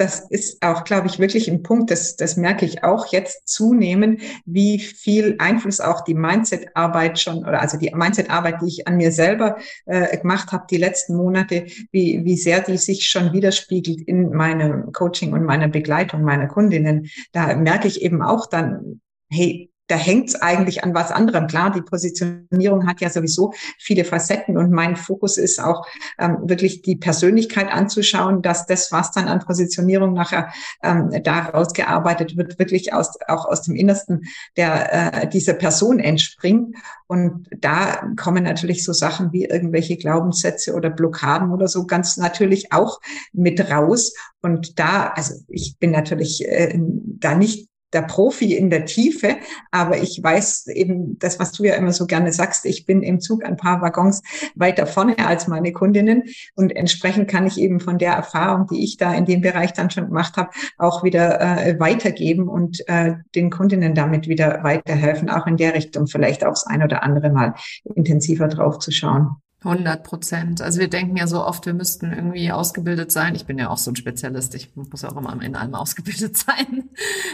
[0.02, 4.20] das ist auch, glaube ich, wirklich ein Punkt, das, das merke ich auch jetzt zunehmend,
[4.44, 9.12] wie viel Einfluss auch die Mindset-Arbeit schon, oder also die Mindset-Arbeit, die ich an mir
[9.12, 14.30] selber äh, gemacht habe die letzten Monate, wie, wie sehr die sich schon widerspiegelt in
[14.30, 17.08] meinem Coaching und meiner Begleitung meiner Kundinnen.
[17.30, 21.48] Da merke ich eben auch dann, hey, da hängt es eigentlich an was anderem.
[21.48, 25.86] Klar, die Positionierung hat ja sowieso viele Facetten und mein Fokus ist auch
[26.18, 30.50] ähm, wirklich die Persönlichkeit anzuschauen, dass das, was dann an Positionierung nachher
[30.82, 34.22] ähm, da rausgearbeitet wird, wirklich aus, auch aus dem Innersten
[34.56, 36.74] der, äh, dieser Person entspringt.
[37.06, 42.72] Und da kommen natürlich so Sachen wie irgendwelche Glaubenssätze oder Blockaden oder so ganz natürlich
[42.72, 42.98] auch
[43.34, 44.14] mit raus.
[44.40, 49.36] Und da, also ich bin natürlich äh, da nicht der Profi in der Tiefe,
[49.70, 53.20] aber ich weiß eben das, was du ja immer so gerne sagst, ich bin im
[53.20, 54.22] Zug ein paar Waggons
[54.54, 56.24] weiter vorne als meine Kundinnen
[56.54, 59.90] und entsprechend kann ich eben von der Erfahrung, die ich da in dem Bereich dann
[59.90, 65.46] schon gemacht habe, auch wieder äh, weitergeben und äh, den Kundinnen damit wieder weiterhelfen, auch
[65.46, 67.54] in der Richtung vielleicht aufs ein oder andere Mal
[67.94, 69.36] intensiver drauf zu schauen.
[69.64, 70.60] 100 Prozent.
[70.60, 73.34] Also wir denken ja so oft, wir müssten irgendwie ausgebildet sein.
[73.34, 74.54] Ich bin ja auch so ein Spezialist.
[74.54, 76.90] Ich muss ja auch immer in allem ausgebildet sein.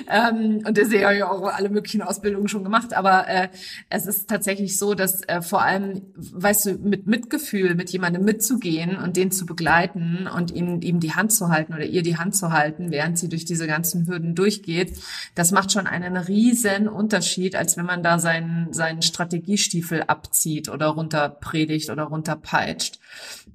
[0.08, 2.94] Ähm, und deswegen habe ich auch alle möglichen Ausbildungen schon gemacht.
[2.94, 3.48] Aber äh,
[3.88, 8.96] es ist tatsächlich so, dass äh, vor allem, weißt du, mit Mitgefühl, mit jemandem mitzugehen
[8.96, 12.36] und den zu begleiten und ihm, ihm die Hand zu halten oder ihr die Hand
[12.36, 14.98] zu halten, während sie durch diese ganzen Hürden durchgeht,
[15.34, 20.88] das macht schon einen riesen Unterschied, als wenn man da seinen, seinen Strategiestiefel abzieht oder
[20.88, 22.98] runterpredigt oder runter runterpeitscht.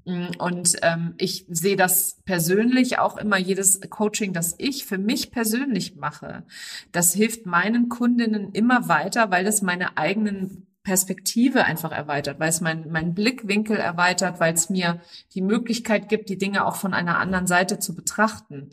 [0.05, 5.31] Mm, und ähm, ich sehe das persönlich auch immer, jedes Coaching, das ich für mich
[5.31, 6.43] persönlich mache,
[6.91, 12.59] das hilft meinen Kundinnen immer weiter, weil das meine eigenen Perspektive einfach erweitert, weil es
[12.59, 14.99] mein, mein Blickwinkel erweitert, weil es mir
[15.33, 18.69] die Möglichkeit gibt, die Dinge auch von einer anderen Seite zu betrachten.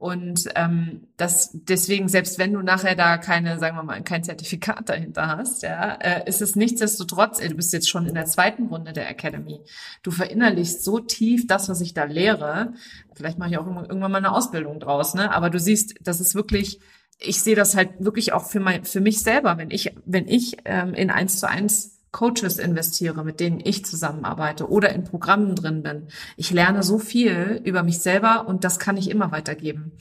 [0.00, 4.88] Und ähm, das deswegen, selbst wenn du nachher da keine, sagen wir mal, kein Zertifikat
[4.88, 8.68] dahinter hast, ja, äh, ist es nichtsdestotrotz, ey, du bist jetzt schon in der zweiten
[8.68, 9.60] Runde der Academy.
[10.02, 12.72] Du verinnerlichst so tief das, was ich da lehre.
[13.14, 15.34] Vielleicht mache ich auch irgendwann mal eine Ausbildung draus, ne?
[15.34, 16.80] Aber du siehst, das ist wirklich,
[17.18, 20.56] ich sehe das halt wirklich auch für mein, für mich selber, wenn ich, wenn ich
[20.64, 25.82] ähm, in eins zu eins Coaches investiere, mit denen ich zusammenarbeite oder in Programmen drin
[25.82, 26.08] bin.
[26.36, 29.92] Ich lerne so viel über mich selber und das kann ich immer weitergeben.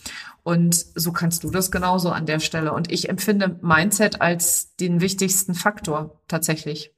[0.43, 2.73] Und so kannst du das genauso an der Stelle.
[2.73, 6.93] Und ich empfinde Mindset als den wichtigsten Faktor tatsächlich.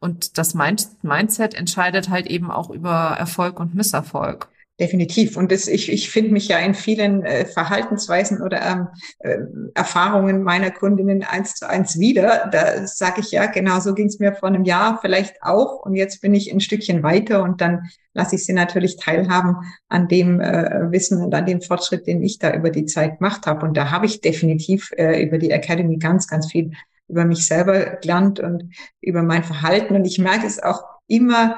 [0.00, 4.48] Und das Mindset entscheidet halt eben auch über Erfolg und Misserfolg.
[4.78, 5.38] Definitiv.
[5.38, 8.88] Und das, ich, ich finde mich ja in vielen äh, Verhaltensweisen oder ähm,
[9.20, 9.38] äh,
[9.74, 12.50] Erfahrungen meiner Kundinnen eins zu eins wieder.
[12.52, 15.80] Da sage ich ja, genau so ging es mir vor einem Jahr vielleicht auch.
[15.86, 19.56] Und jetzt bin ich ein Stückchen weiter und dann lasse ich sie natürlich teilhaben
[19.88, 23.46] an dem äh, Wissen und an dem Fortschritt, den ich da über die Zeit gemacht
[23.46, 23.64] habe.
[23.64, 26.72] Und da habe ich definitiv äh, über die Academy ganz, ganz viel
[27.08, 29.96] über mich selber gelernt und über mein Verhalten.
[29.96, 31.56] Und ich merke es auch immer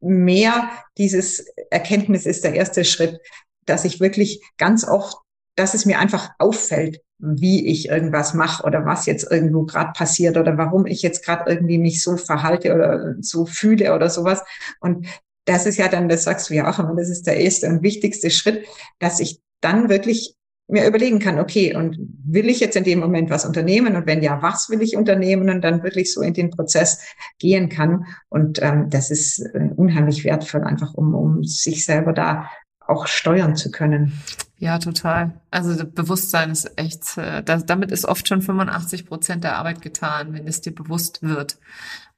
[0.00, 3.20] mehr dieses Erkenntnis ist der erste Schritt,
[3.66, 5.16] dass ich wirklich ganz oft,
[5.56, 10.38] dass es mir einfach auffällt, wie ich irgendwas mache oder was jetzt irgendwo gerade passiert
[10.38, 14.42] oder warum ich jetzt gerade irgendwie mich so verhalte oder so fühle oder sowas.
[14.80, 15.06] Und
[15.44, 17.82] das ist ja dann, das sagst du ja auch immer, das ist der erste und
[17.82, 18.66] wichtigste Schritt,
[18.98, 20.34] dass ich dann wirklich
[20.70, 23.96] mir überlegen kann, okay, und will ich jetzt in dem Moment was unternehmen?
[23.96, 25.50] Und wenn ja, was will ich unternehmen?
[25.50, 27.00] Und dann wirklich so in den Prozess
[27.38, 28.06] gehen kann.
[28.28, 32.48] Und ähm, das ist äh, unheimlich wertvoll, einfach um, um sich selber da
[32.86, 34.12] auch steuern zu können.
[34.58, 35.40] Ja, total.
[35.50, 40.34] Also Bewusstsein ist echt, äh, das, damit ist oft schon 85 Prozent der Arbeit getan,
[40.34, 41.58] wenn es dir bewusst wird.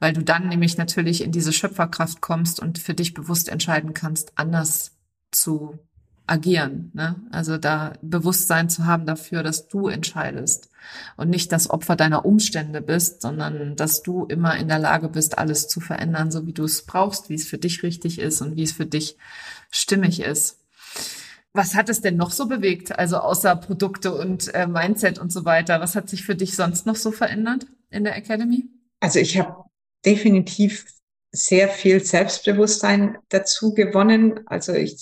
[0.00, 4.32] Weil du dann nämlich natürlich in diese Schöpferkraft kommst und für dich bewusst entscheiden kannst,
[4.34, 4.96] anders
[5.30, 5.78] zu
[6.32, 6.90] agieren.
[6.94, 7.16] Ne?
[7.30, 10.70] Also da Bewusstsein zu haben dafür, dass du entscheidest
[11.18, 15.36] und nicht das Opfer deiner Umstände bist, sondern dass du immer in der Lage bist,
[15.36, 18.56] alles zu verändern, so wie du es brauchst, wie es für dich richtig ist und
[18.56, 19.18] wie es für dich
[19.70, 20.58] stimmig ist.
[21.52, 22.98] Was hat es denn noch so bewegt?
[22.98, 25.80] Also außer Produkte und äh, Mindset und so weiter.
[25.80, 28.70] Was hat sich für dich sonst noch so verändert in der Academy?
[29.00, 29.64] Also ich habe
[30.06, 30.86] definitiv
[31.30, 34.40] sehr viel Selbstbewusstsein dazu gewonnen.
[34.46, 34.96] Also ich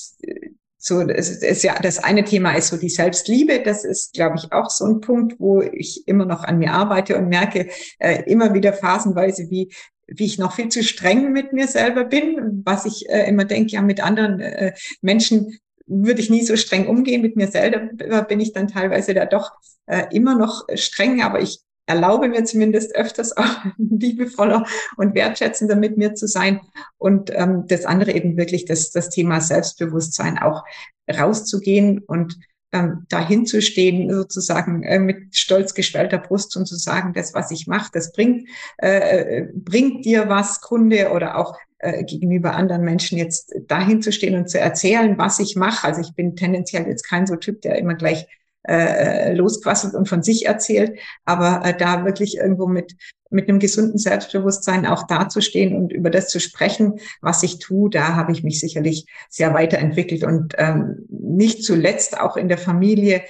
[0.82, 3.60] so, es ist ja, das eine Thema ist so die Selbstliebe.
[3.62, 7.18] Das ist, glaube ich, auch so ein Punkt, wo ich immer noch an mir arbeite
[7.18, 9.70] und merke äh, immer wieder phasenweise, wie,
[10.06, 13.72] wie ich noch viel zu streng mit mir selber bin, was ich äh, immer denke,
[13.72, 17.20] ja, mit anderen äh, Menschen würde ich nie so streng umgehen.
[17.20, 19.52] Mit mir selber bin ich dann teilweise da doch
[19.84, 24.64] äh, immer noch streng, aber ich erlaube mir zumindest öfters auch liebevoller
[24.96, 26.60] und wertschätzender mit mir zu sein.
[26.98, 30.64] Und ähm, das andere eben wirklich das, das Thema Selbstbewusstsein auch
[31.10, 32.38] rauszugehen und
[32.72, 37.50] ähm, dahin zu stehen, sozusagen äh, mit stolz geschwellter Brust und zu sagen, das, was
[37.50, 38.48] ich mache, das bringt,
[38.78, 44.36] äh, bringt dir was, Kunde oder auch äh, gegenüber anderen Menschen jetzt dahin zu stehen
[44.36, 45.88] und zu erzählen, was ich mache.
[45.88, 48.28] Also ich bin tendenziell jetzt kein so Typ, der immer gleich
[48.68, 52.94] äh, losquasselt und von sich erzählt, aber äh, da wirklich irgendwo mit
[53.30, 58.16] mit einem gesunden Selbstbewusstsein auch dazustehen und über das zu sprechen, was ich tue, da
[58.16, 63.22] habe ich mich sicherlich sehr weiterentwickelt und ähm, nicht zuletzt auch in der Familie.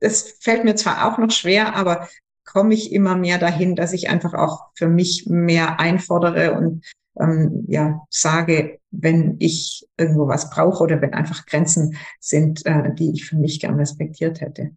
[0.00, 2.08] Das fällt mir zwar auch noch schwer, aber
[2.44, 6.84] komme ich immer mehr dahin, dass ich einfach auch für mich mehr einfordere und
[7.18, 13.12] ähm, ja sage, wenn ich irgendwo was brauche oder wenn einfach Grenzen sind, äh, die
[13.12, 14.72] ich für mich gern respektiert hätte.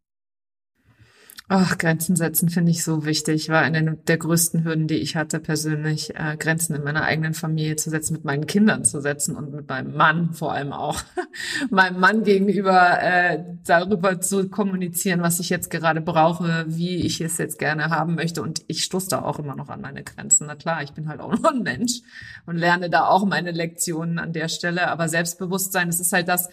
[1.50, 3.48] Ach, Grenzen setzen finde ich so wichtig.
[3.48, 7.78] War eine der größten Hürden, die ich hatte persönlich, äh, Grenzen in meiner eigenen Familie
[7.78, 11.02] zu setzen, mit meinen Kindern zu setzen und mit meinem Mann vor allem auch,
[11.70, 17.38] meinem Mann gegenüber äh, darüber zu kommunizieren, was ich jetzt gerade brauche, wie ich es
[17.38, 18.42] jetzt gerne haben möchte.
[18.42, 20.48] Und ich stoße da auch immer noch an meine Grenzen.
[20.48, 22.02] Na klar, ich bin halt auch noch ein Mensch
[22.46, 24.90] und lerne da auch meine Lektionen an der Stelle.
[24.90, 26.50] Aber Selbstbewusstsein, das ist halt das,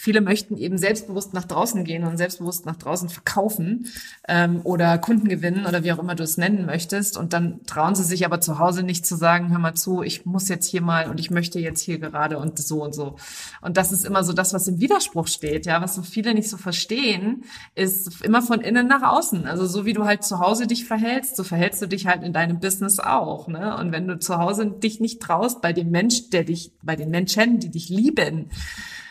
[0.00, 3.88] Viele möchten eben selbstbewusst nach draußen gehen und selbstbewusst nach draußen verkaufen
[4.28, 7.16] ähm, oder Kunden gewinnen oder wie auch immer du es nennen möchtest.
[7.16, 10.24] Und dann trauen sie sich aber zu Hause nicht zu sagen, hör mal zu, ich
[10.24, 13.16] muss jetzt hier mal und ich möchte jetzt hier gerade und so und so.
[13.60, 16.48] Und das ist immer so das, was im Widerspruch steht, ja, was so viele nicht
[16.48, 17.42] so verstehen,
[17.74, 19.46] ist immer von innen nach außen.
[19.46, 22.32] Also so wie du halt zu Hause dich verhältst, so verhältst du dich halt in
[22.32, 23.48] deinem Business auch.
[23.48, 23.76] Ne?
[23.76, 27.10] Und wenn du zu Hause dich nicht traust, bei dem Mensch, der dich, bei den
[27.10, 28.50] Menschen, die dich lieben,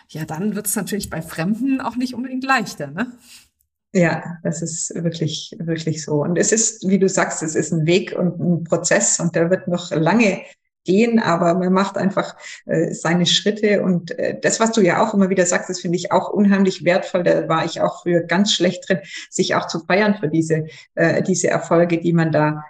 [0.10, 3.12] ja, dann wird es natürlich bei Fremden auch nicht unbedingt leichter, ne?
[3.94, 6.22] Ja, das ist wirklich, wirklich so.
[6.22, 9.50] Und es ist, wie du sagst, es ist ein Weg und ein Prozess und der
[9.50, 10.42] wird noch lange
[10.84, 12.36] gehen, aber man macht einfach
[12.66, 15.98] äh, seine Schritte und äh, das, was du ja auch immer wieder sagst, das finde
[15.98, 17.24] ich auch unheimlich wertvoll.
[17.24, 19.00] Da war ich auch früher ganz schlecht drin,
[19.30, 22.64] sich auch zu feiern für diese äh, diese Erfolge, die man da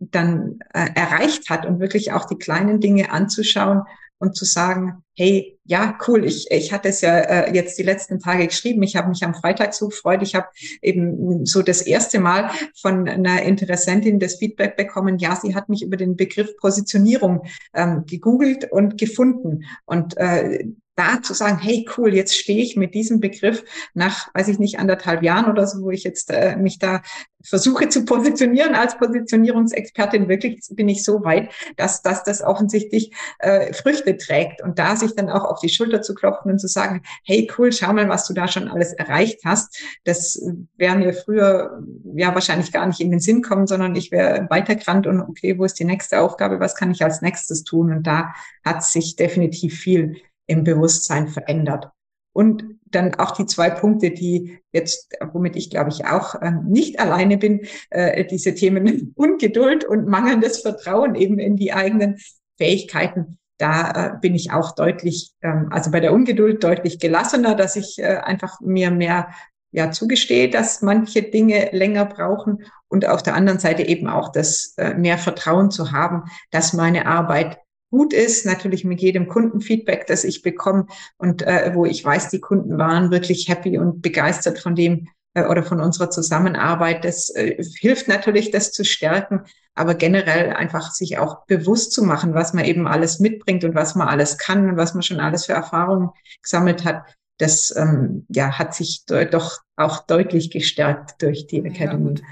[0.00, 3.82] dann äh, erreicht hat und wirklich auch die kleinen Dinge anzuschauen
[4.22, 8.20] und zu sagen, hey, ja, cool, ich, ich hatte es ja äh, jetzt die letzten
[8.20, 10.46] Tage geschrieben, ich habe mich am Freitag so gefreut, ich habe
[10.80, 12.48] eben so das erste Mal
[12.80, 18.04] von einer Interessentin das Feedback bekommen, ja, sie hat mich über den Begriff Positionierung ähm,
[18.06, 19.64] gegoogelt und gefunden.
[19.86, 23.64] Und äh, da zu sagen, hey cool, jetzt stehe ich mit diesem Begriff
[23.94, 27.02] nach, weiß ich nicht, anderthalb Jahren oder so, wo ich jetzt äh, mich da
[27.44, 33.72] versuche zu positionieren als Positionierungsexpertin, wirklich bin ich so weit, dass, dass das offensichtlich äh,
[33.72, 37.02] Früchte trägt und da sich dann auch auf die Schulter zu klopfen und zu sagen,
[37.24, 39.76] hey cool, schau mal, was du da schon alles erreicht hast.
[40.04, 40.40] Das
[40.76, 41.82] wäre mir früher
[42.14, 45.64] ja wahrscheinlich gar nicht in den Sinn kommen, sondern ich wäre weitergerannt und okay, wo
[45.64, 47.92] ist die nächste Aufgabe, was kann ich als nächstes tun?
[47.92, 48.34] Und da
[48.64, 50.16] hat sich definitiv viel
[50.52, 51.90] im Bewusstsein verändert.
[52.34, 57.00] Und dann auch die zwei Punkte, die jetzt, womit ich glaube ich auch äh, nicht
[57.00, 62.18] alleine bin, äh, diese Themen Ungeduld und mangelndes Vertrauen eben in die eigenen
[62.58, 63.38] Fähigkeiten.
[63.58, 67.98] Da äh, bin ich auch deutlich, ähm, also bei der Ungeduld deutlich gelassener, dass ich
[67.98, 69.28] äh, einfach mir mehr
[69.72, 74.74] ja zugestehe, dass manche Dinge länger brauchen und auf der anderen Seite eben auch das
[74.76, 77.58] äh, mehr Vertrauen zu haben, dass meine Arbeit
[77.92, 80.86] gut ist, natürlich mit jedem Kundenfeedback, das ich bekomme
[81.18, 85.44] und äh, wo ich weiß, die Kunden waren wirklich happy und begeistert von dem äh,
[85.44, 87.04] oder von unserer Zusammenarbeit.
[87.04, 89.42] Das äh, hilft natürlich, das zu stärken,
[89.74, 93.94] aber generell einfach sich auch bewusst zu machen, was man eben alles mitbringt und was
[93.94, 96.10] man alles kann und was man schon alles für Erfahrungen
[96.42, 97.02] gesammelt hat.
[97.36, 102.14] Das ähm, ja, hat sich doch auch deutlich gestärkt durch die Academy.
[102.18, 102.24] Ja,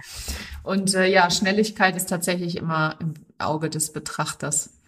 [0.62, 4.79] und äh, ja, Schnelligkeit ist tatsächlich immer im Auge des Betrachters.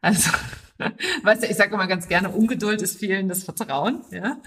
[0.00, 0.30] Also,
[1.22, 4.38] weißt du, ich sage immer ganz gerne, Ungeduld ist fehlendes Vertrauen, ja.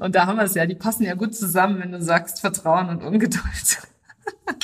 [0.00, 2.88] Und da haben wir es ja, die passen ja gut zusammen, wenn du sagst Vertrauen
[2.88, 3.42] und Ungeduld.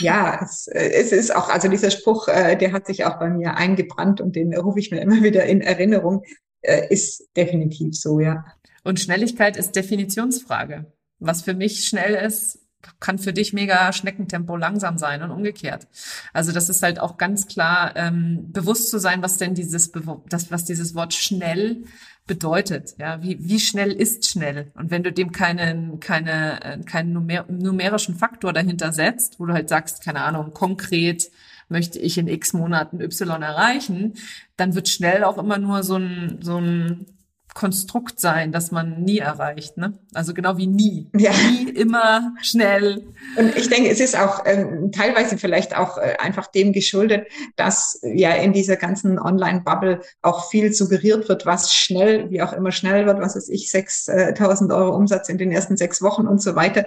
[0.01, 3.57] Ja, es, es ist auch, also dieser Spruch, äh, der hat sich auch bei mir
[3.57, 6.25] eingebrannt und den rufe ich mir immer wieder in Erinnerung,
[6.63, 8.45] äh, ist definitiv so, ja.
[8.85, 10.93] Und Schnelligkeit ist Definitionsfrage.
[11.21, 12.62] Was für mich schnell ist,
[13.01, 15.87] kann für dich mega Schneckentempo langsam sein und umgekehrt.
[16.33, 19.93] Also das ist halt auch ganz klar ähm, bewusst zu sein, was denn dieses
[20.29, 21.85] das was dieses Wort schnell
[22.27, 22.95] bedeutet.
[22.99, 24.73] Ja, wie wie schnell ist schnell?
[24.75, 29.53] Und wenn du dem keinen keine äh, keinen numer numerischen Faktor dahinter setzt, wo du
[29.53, 31.31] halt sagst, keine Ahnung, konkret
[31.69, 34.15] möchte ich in X Monaten Y erreichen,
[34.57, 37.07] dann wird schnell auch immer nur so ein so ein
[37.55, 39.77] Konstrukt sein, das man nie erreicht.
[39.77, 39.99] Ne?
[40.15, 41.11] Also genau wie nie.
[41.17, 41.33] Ja.
[41.33, 43.05] Nie, immer, schnell.
[43.37, 47.27] Und ich denke, es ist auch ähm, teilweise vielleicht auch äh, einfach dem geschuldet,
[47.57, 52.73] dass ja in dieser ganzen Online-Bubble auch viel suggeriert wird, was schnell, wie auch immer
[52.73, 56.55] schnell wird, was weiß ich, 6.000 Euro Umsatz in den ersten sechs Wochen und so
[56.55, 56.87] weiter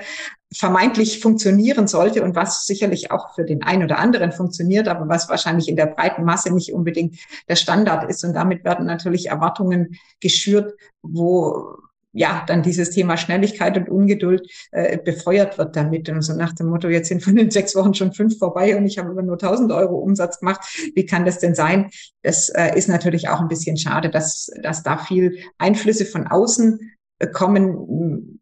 [0.55, 5.29] vermeintlich funktionieren sollte und was sicherlich auch für den einen oder anderen funktioniert, aber was
[5.29, 7.17] wahrscheinlich in der breiten Masse nicht unbedingt
[7.49, 8.23] der Standard ist.
[8.23, 11.77] Und damit werden natürlich Erwartungen geschürt, wo
[12.17, 16.07] ja, dann dieses Thema Schnelligkeit und Ungeduld äh, befeuert wird damit.
[16.07, 18.85] Und so nach dem Motto, jetzt sind von den sechs Wochen schon fünf vorbei und
[18.85, 20.61] ich habe aber nur 1000 Euro Umsatz gemacht.
[20.95, 21.89] Wie kann das denn sein?
[22.23, 26.79] Das äh, ist natürlich auch ein bisschen schade, dass, dass da viel Einflüsse von außen
[27.19, 28.39] äh, kommen,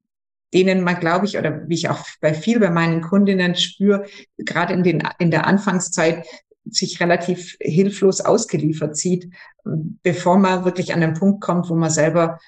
[0.54, 4.06] denen man, glaube ich, oder wie ich auch bei viel bei meinen Kundinnen spüre,
[4.38, 6.26] gerade in, den, in der Anfangszeit
[6.66, 9.34] sich relativ hilflos ausgeliefert sieht,
[9.64, 12.40] bevor man wirklich an den Punkt kommt, wo man selber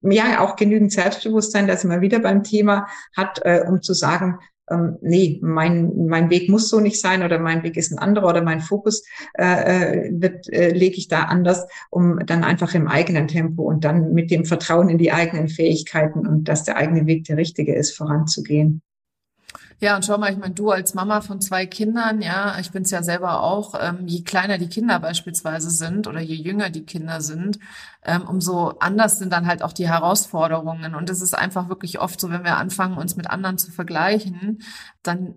[0.00, 4.38] ja auch genügend Selbstbewusstsein, dass man wieder beim Thema hat, äh, um zu sagen,
[4.70, 8.28] ähm, nee, mein, mein Weg muss so nicht sein oder mein Weg ist ein anderer
[8.28, 9.04] oder mein Fokus
[9.34, 13.84] äh, äh, wird, äh, lege ich da anders, um dann einfach im eigenen Tempo und
[13.84, 17.74] dann mit dem Vertrauen in die eigenen Fähigkeiten und dass der eigene Weg der richtige
[17.74, 18.82] ist, voranzugehen.
[19.80, 22.90] Ja, und schau mal, ich meine, du als Mama von zwei Kindern, ja, ich bin's
[22.90, 27.20] ja selber auch, ähm, je kleiner die Kinder beispielsweise sind oder je jünger die Kinder
[27.20, 27.58] sind,
[28.04, 30.94] ähm, umso anders sind dann halt auch die Herausforderungen.
[30.94, 34.62] Und es ist einfach wirklich oft so, wenn wir anfangen, uns mit anderen zu vergleichen,
[35.02, 35.34] dann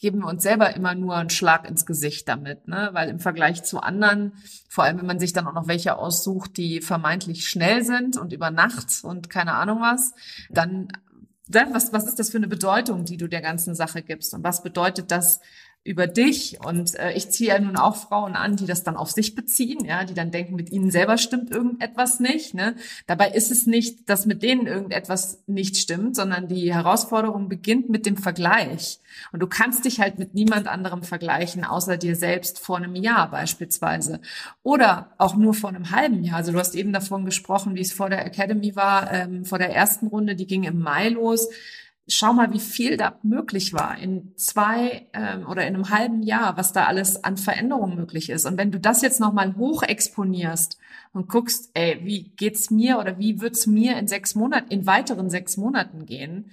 [0.00, 2.90] geben wir uns selber immer nur einen Schlag ins Gesicht damit, ne?
[2.92, 4.32] Weil im Vergleich zu anderen,
[4.68, 8.32] vor allem wenn man sich dann auch noch welche aussucht, die vermeintlich schnell sind und
[8.32, 10.14] über Nacht und keine Ahnung was,
[10.48, 10.88] dann
[11.52, 14.34] was, was ist das für eine Bedeutung, die du der ganzen Sache gibst?
[14.34, 15.40] Und was bedeutet das
[15.82, 16.58] über dich?
[16.64, 19.84] Und äh, ich ziehe ja nun auch Frauen an, die das dann auf sich beziehen,
[19.84, 22.54] ja, die dann denken, mit ihnen selber stimmt irgendetwas nicht.
[22.54, 22.76] Ne?
[23.06, 28.04] Dabei ist es nicht, dass mit denen irgendetwas nicht stimmt, sondern die Herausforderung beginnt mit
[28.04, 29.00] dem Vergleich.
[29.32, 33.30] Und du kannst dich halt mit niemand anderem vergleichen, außer dir selbst vor einem Jahr
[33.30, 34.20] beispielsweise.
[34.62, 36.36] Oder auch nur vor einem halben Jahr.
[36.36, 39.74] Also du hast eben davon gesprochen, wie es vor der Academy war, ähm, vor der
[39.74, 41.48] ersten Runde, die ging im Mai los
[42.10, 46.56] schau mal, wie viel da möglich war in zwei ähm, oder in einem halben Jahr,
[46.56, 48.46] was da alles an Veränderungen möglich ist.
[48.46, 50.78] Und wenn du das jetzt nochmal hoch exponierst
[51.12, 55.30] und guckst, ey, wie geht's mir oder wie wird's mir in sechs Monaten, in weiteren
[55.30, 56.50] sechs Monaten gehen,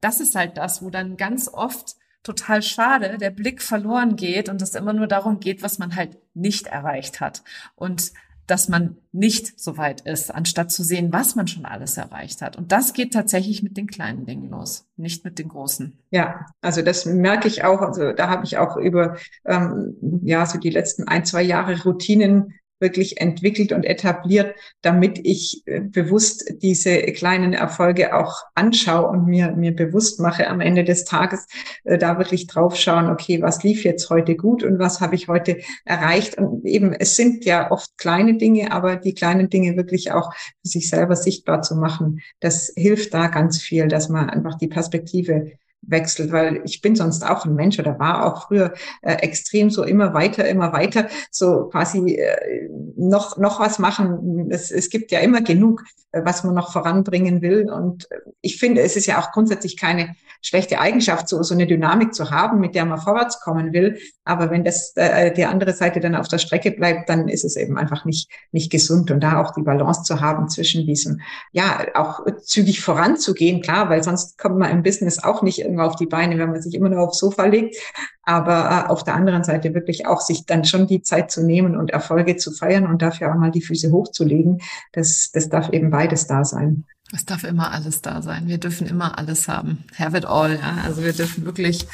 [0.00, 4.60] das ist halt das, wo dann ganz oft total schade der Blick verloren geht und
[4.60, 7.42] es immer nur darum geht, was man halt nicht erreicht hat.
[7.76, 8.12] Und
[8.50, 12.56] dass man nicht so weit ist, anstatt zu sehen, was man schon alles erreicht hat.
[12.56, 15.98] Und das geht tatsächlich mit den kleinen Dingen los, nicht mit den großen.
[16.10, 17.80] Ja, also das merke ich auch.
[17.80, 22.54] Also da habe ich auch über ähm, ja so die letzten ein zwei Jahre Routinen
[22.80, 29.52] wirklich entwickelt und etabliert, damit ich äh, bewusst diese kleinen Erfolge auch anschaue und mir,
[29.52, 31.46] mir bewusst mache am Ende des Tages,
[31.84, 35.58] äh, da wirklich draufschauen, okay, was lief jetzt heute gut und was habe ich heute
[35.84, 36.38] erreicht?
[36.38, 40.68] Und eben, es sind ja oft kleine Dinge, aber die kleinen Dinge wirklich auch für
[40.68, 45.52] sich selber sichtbar zu machen, das hilft da ganz viel, dass man einfach die Perspektive
[45.82, 48.72] wechselt, weil ich bin sonst auch ein Mensch oder war auch früher
[49.02, 54.50] äh, extrem so immer weiter, immer weiter, so quasi äh, noch, noch was machen.
[54.50, 57.70] Es, es gibt ja immer genug, äh, was man noch voranbringen will.
[57.70, 61.66] Und äh, ich finde, es ist ja auch grundsätzlich keine schlechte Eigenschaft, so, so eine
[61.66, 63.98] Dynamik zu haben, mit der man vorwärts kommen will.
[64.24, 67.56] Aber wenn das äh, die andere Seite dann auf der Strecke bleibt, dann ist es
[67.56, 69.10] eben einfach nicht, nicht gesund.
[69.10, 71.20] Und da auch die Balance zu haben zwischen diesem,
[71.52, 75.96] ja, auch zügig voranzugehen, klar, weil sonst kommt man im Business auch nicht irgendwo auf
[75.96, 77.76] die Beine, wenn man sich immer nur aufs Sofa legt.
[78.22, 81.76] Aber äh, auf der anderen Seite wirklich auch sich dann schon die Zeit zu nehmen
[81.76, 84.60] und Erfolge zu feiern und dafür auch mal die Füße hochzulegen.
[84.92, 86.84] Das, das darf eben beides da sein.
[87.12, 88.46] Es darf immer alles da sein.
[88.46, 89.84] Wir dürfen immer alles haben.
[89.98, 90.54] Have it all.
[90.54, 90.78] Ja?
[90.84, 91.86] Also wir dürfen wirklich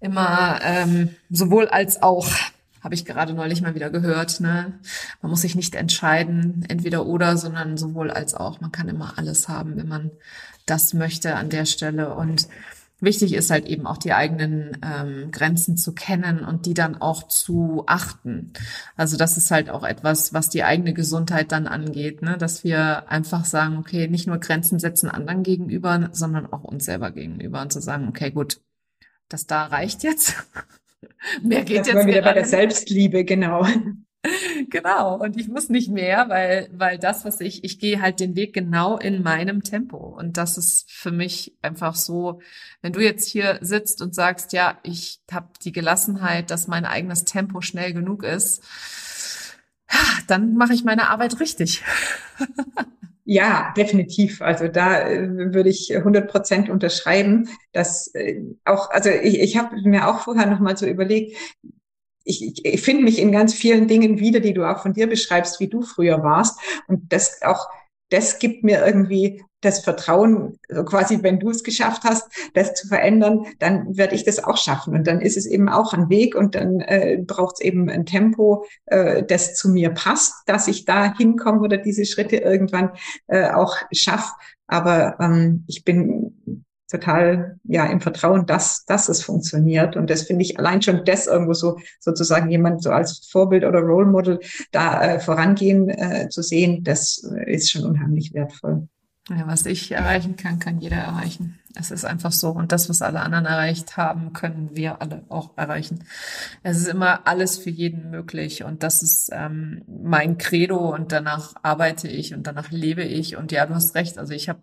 [0.00, 2.28] immer ähm, sowohl als auch
[2.82, 4.40] habe ich gerade neulich mal wieder gehört.
[4.40, 4.72] Ne?
[5.20, 8.60] Man muss sich nicht entscheiden, entweder oder, sondern sowohl als auch.
[8.60, 10.10] Man kann immer alles haben, wenn man
[10.66, 12.14] das möchte an der Stelle.
[12.14, 12.48] Und
[13.00, 17.28] wichtig ist halt eben auch die eigenen ähm, Grenzen zu kennen und die dann auch
[17.28, 18.52] zu achten.
[18.96, 22.36] Also das ist halt auch etwas, was die eigene Gesundheit dann angeht, ne?
[22.38, 27.10] dass wir einfach sagen, okay, nicht nur Grenzen setzen anderen gegenüber, sondern auch uns selber
[27.10, 28.60] gegenüber und zu sagen, okay, gut,
[29.28, 30.34] das da reicht jetzt.
[31.42, 32.06] Mehr geht das jetzt.
[32.06, 33.66] Wieder bei der Selbstliebe, genau.
[34.70, 35.18] Genau.
[35.18, 38.52] Und ich muss nicht mehr, weil, weil das, was ich, ich gehe halt den Weg
[38.52, 39.96] genau in meinem Tempo.
[39.96, 42.40] Und das ist für mich einfach so,
[42.82, 47.24] wenn du jetzt hier sitzt und sagst, ja, ich habe die Gelassenheit, dass mein eigenes
[47.24, 48.62] Tempo schnell genug ist,
[50.26, 51.82] dann mache ich meine Arbeit richtig.
[53.32, 54.42] Ja, definitiv.
[54.42, 59.80] Also da äh, würde ich 100 Prozent unterschreiben, dass äh, auch, also ich, ich habe
[59.82, 61.36] mir auch vorher noch mal so überlegt,
[62.24, 65.08] ich, ich, ich finde mich in ganz vielen Dingen wieder, die du auch von dir
[65.08, 66.58] beschreibst, wie du früher warst.
[66.86, 67.68] Und das auch,
[68.10, 72.88] das gibt mir irgendwie das Vertrauen, also quasi, wenn du es geschafft hast, das zu
[72.88, 74.94] verändern, dann werde ich das auch schaffen.
[74.94, 78.06] Und dann ist es eben auch ein Weg und dann äh, braucht es eben ein
[78.06, 82.90] Tempo, äh, das zu mir passt, dass ich da hinkomme oder diese Schritte irgendwann
[83.26, 84.32] äh, auch schaffe.
[84.66, 86.29] Aber ähm, ich bin
[86.90, 89.96] total ja im Vertrauen, dass, dass es funktioniert.
[89.96, 93.80] Und das finde ich allein schon das irgendwo so sozusagen jemand so als Vorbild oder
[93.80, 94.40] Role Model
[94.72, 98.88] da äh, vorangehen äh, zu sehen, das äh, ist schon unheimlich wertvoll.
[99.28, 101.60] Ja, was ich erreichen kann, kann jeder erreichen.
[101.76, 102.50] Es ist einfach so.
[102.50, 106.04] Und das, was alle anderen erreicht haben, können wir alle auch erreichen.
[106.64, 108.64] Es ist immer alles für jeden möglich.
[108.64, 113.36] Und das ist ähm, mein Credo und danach arbeite ich und danach lebe ich.
[113.36, 114.18] Und ja, du hast recht.
[114.18, 114.62] Also ich habe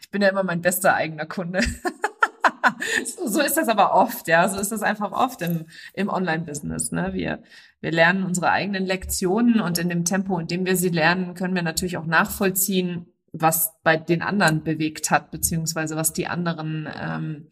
[0.00, 1.60] ich bin ja immer mein bester eigener Kunde.
[3.26, 4.48] so, ist das aber oft, ja.
[4.48, 6.92] So ist das einfach oft im, im Online-Business.
[6.92, 7.12] Ne?
[7.12, 7.42] Wir,
[7.80, 11.54] wir lernen unsere eigenen Lektionen und in dem Tempo, in dem wir sie lernen, können
[11.54, 17.48] wir natürlich auch nachvollziehen, was bei den anderen bewegt hat, beziehungsweise was die anderen ähm,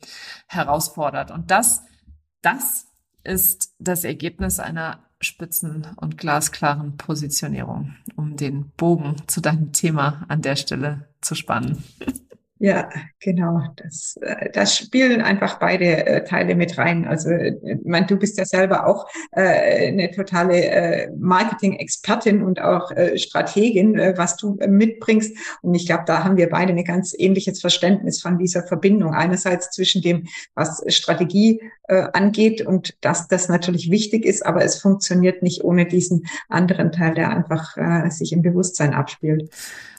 [0.47, 1.31] herausfordert.
[1.31, 1.83] Und das,
[2.43, 2.87] das
[3.25, 10.43] ist das Ergebnis einer spitzen und glasklaren Positionierung, um den Bogen zu deinem Thema an
[10.43, 11.83] der Stelle zu spannen.
[12.59, 12.89] Ja,
[13.21, 13.61] genau.
[13.77, 17.07] Das, äh, das spielen einfach beide äh, Teile mit rein.
[17.07, 22.63] Also, äh, ich meine, du bist ja selber auch äh, eine totale äh, Marketing-Expertin und
[22.63, 25.37] auch äh, Strategin, äh, was du äh, mitbringst.
[25.61, 29.13] Und ich glaube, da haben wir beide ein ganz ähnliches Verständnis von dieser Verbindung.
[29.13, 34.81] Einerseits zwischen dem, was Strategie äh, angeht und dass das natürlich wichtig ist, aber es
[34.81, 39.51] funktioniert nicht ohne diesen anderen Teil, der einfach äh, sich im Bewusstsein abspielt.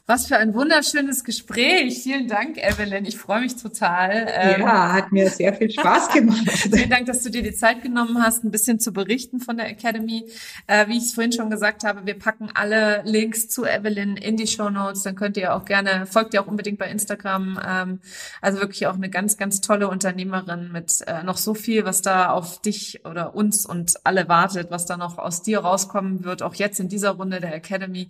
[0.09, 2.01] Was für ein wunderschönes Gespräch.
[2.01, 3.03] Vielen Dank, Evelyn.
[3.03, 4.25] Ich freue mich total.
[4.29, 6.49] Ähm, ja, hat mir sehr viel Spaß gemacht.
[6.49, 9.67] Vielen Dank, dass du dir die Zeit genommen hast, ein bisschen zu berichten von der
[9.67, 10.23] Academy.
[10.65, 14.37] Äh, wie ich es vorhin schon gesagt habe, wir packen alle Links zu Evelyn in
[14.37, 15.03] die Show Notes.
[15.03, 17.59] Dann könnt ihr auch gerne, folgt ihr auch unbedingt bei Instagram.
[17.67, 17.99] Ähm,
[18.41, 22.29] also wirklich auch eine ganz, ganz tolle Unternehmerin mit äh, noch so viel, was da
[22.29, 26.55] auf dich oder uns und alle wartet, was da noch aus dir rauskommen wird, auch
[26.55, 28.07] jetzt in dieser Runde der Academy.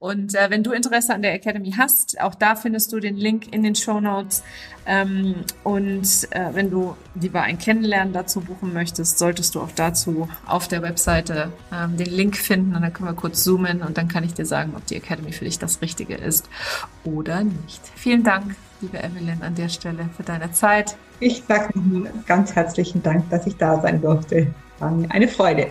[0.00, 2.20] Und äh, wenn du Interesse an der Academy hast.
[2.20, 4.42] Auch da findest du den Link in den Show Notes.
[4.86, 10.28] Ähm, und äh, wenn du lieber ein Kennenlernen dazu buchen möchtest, solltest du auch dazu
[10.46, 14.08] auf der Webseite ähm, den Link finden und dann können wir kurz zoomen und dann
[14.08, 16.48] kann ich dir sagen, ob die Academy für dich das Richtige ist
[17.04, 17.80] oder nicht.
[17.96, 20.96] Vielen Dank, liebe Evelyn, an der Stelle für deine Zeit.
[21.18, 21.72] Ich sage
[22.26, 24.54] ganz herzlichen Dank, dass ich da sein durfte.
[24.78, 25.68] War eine Freude.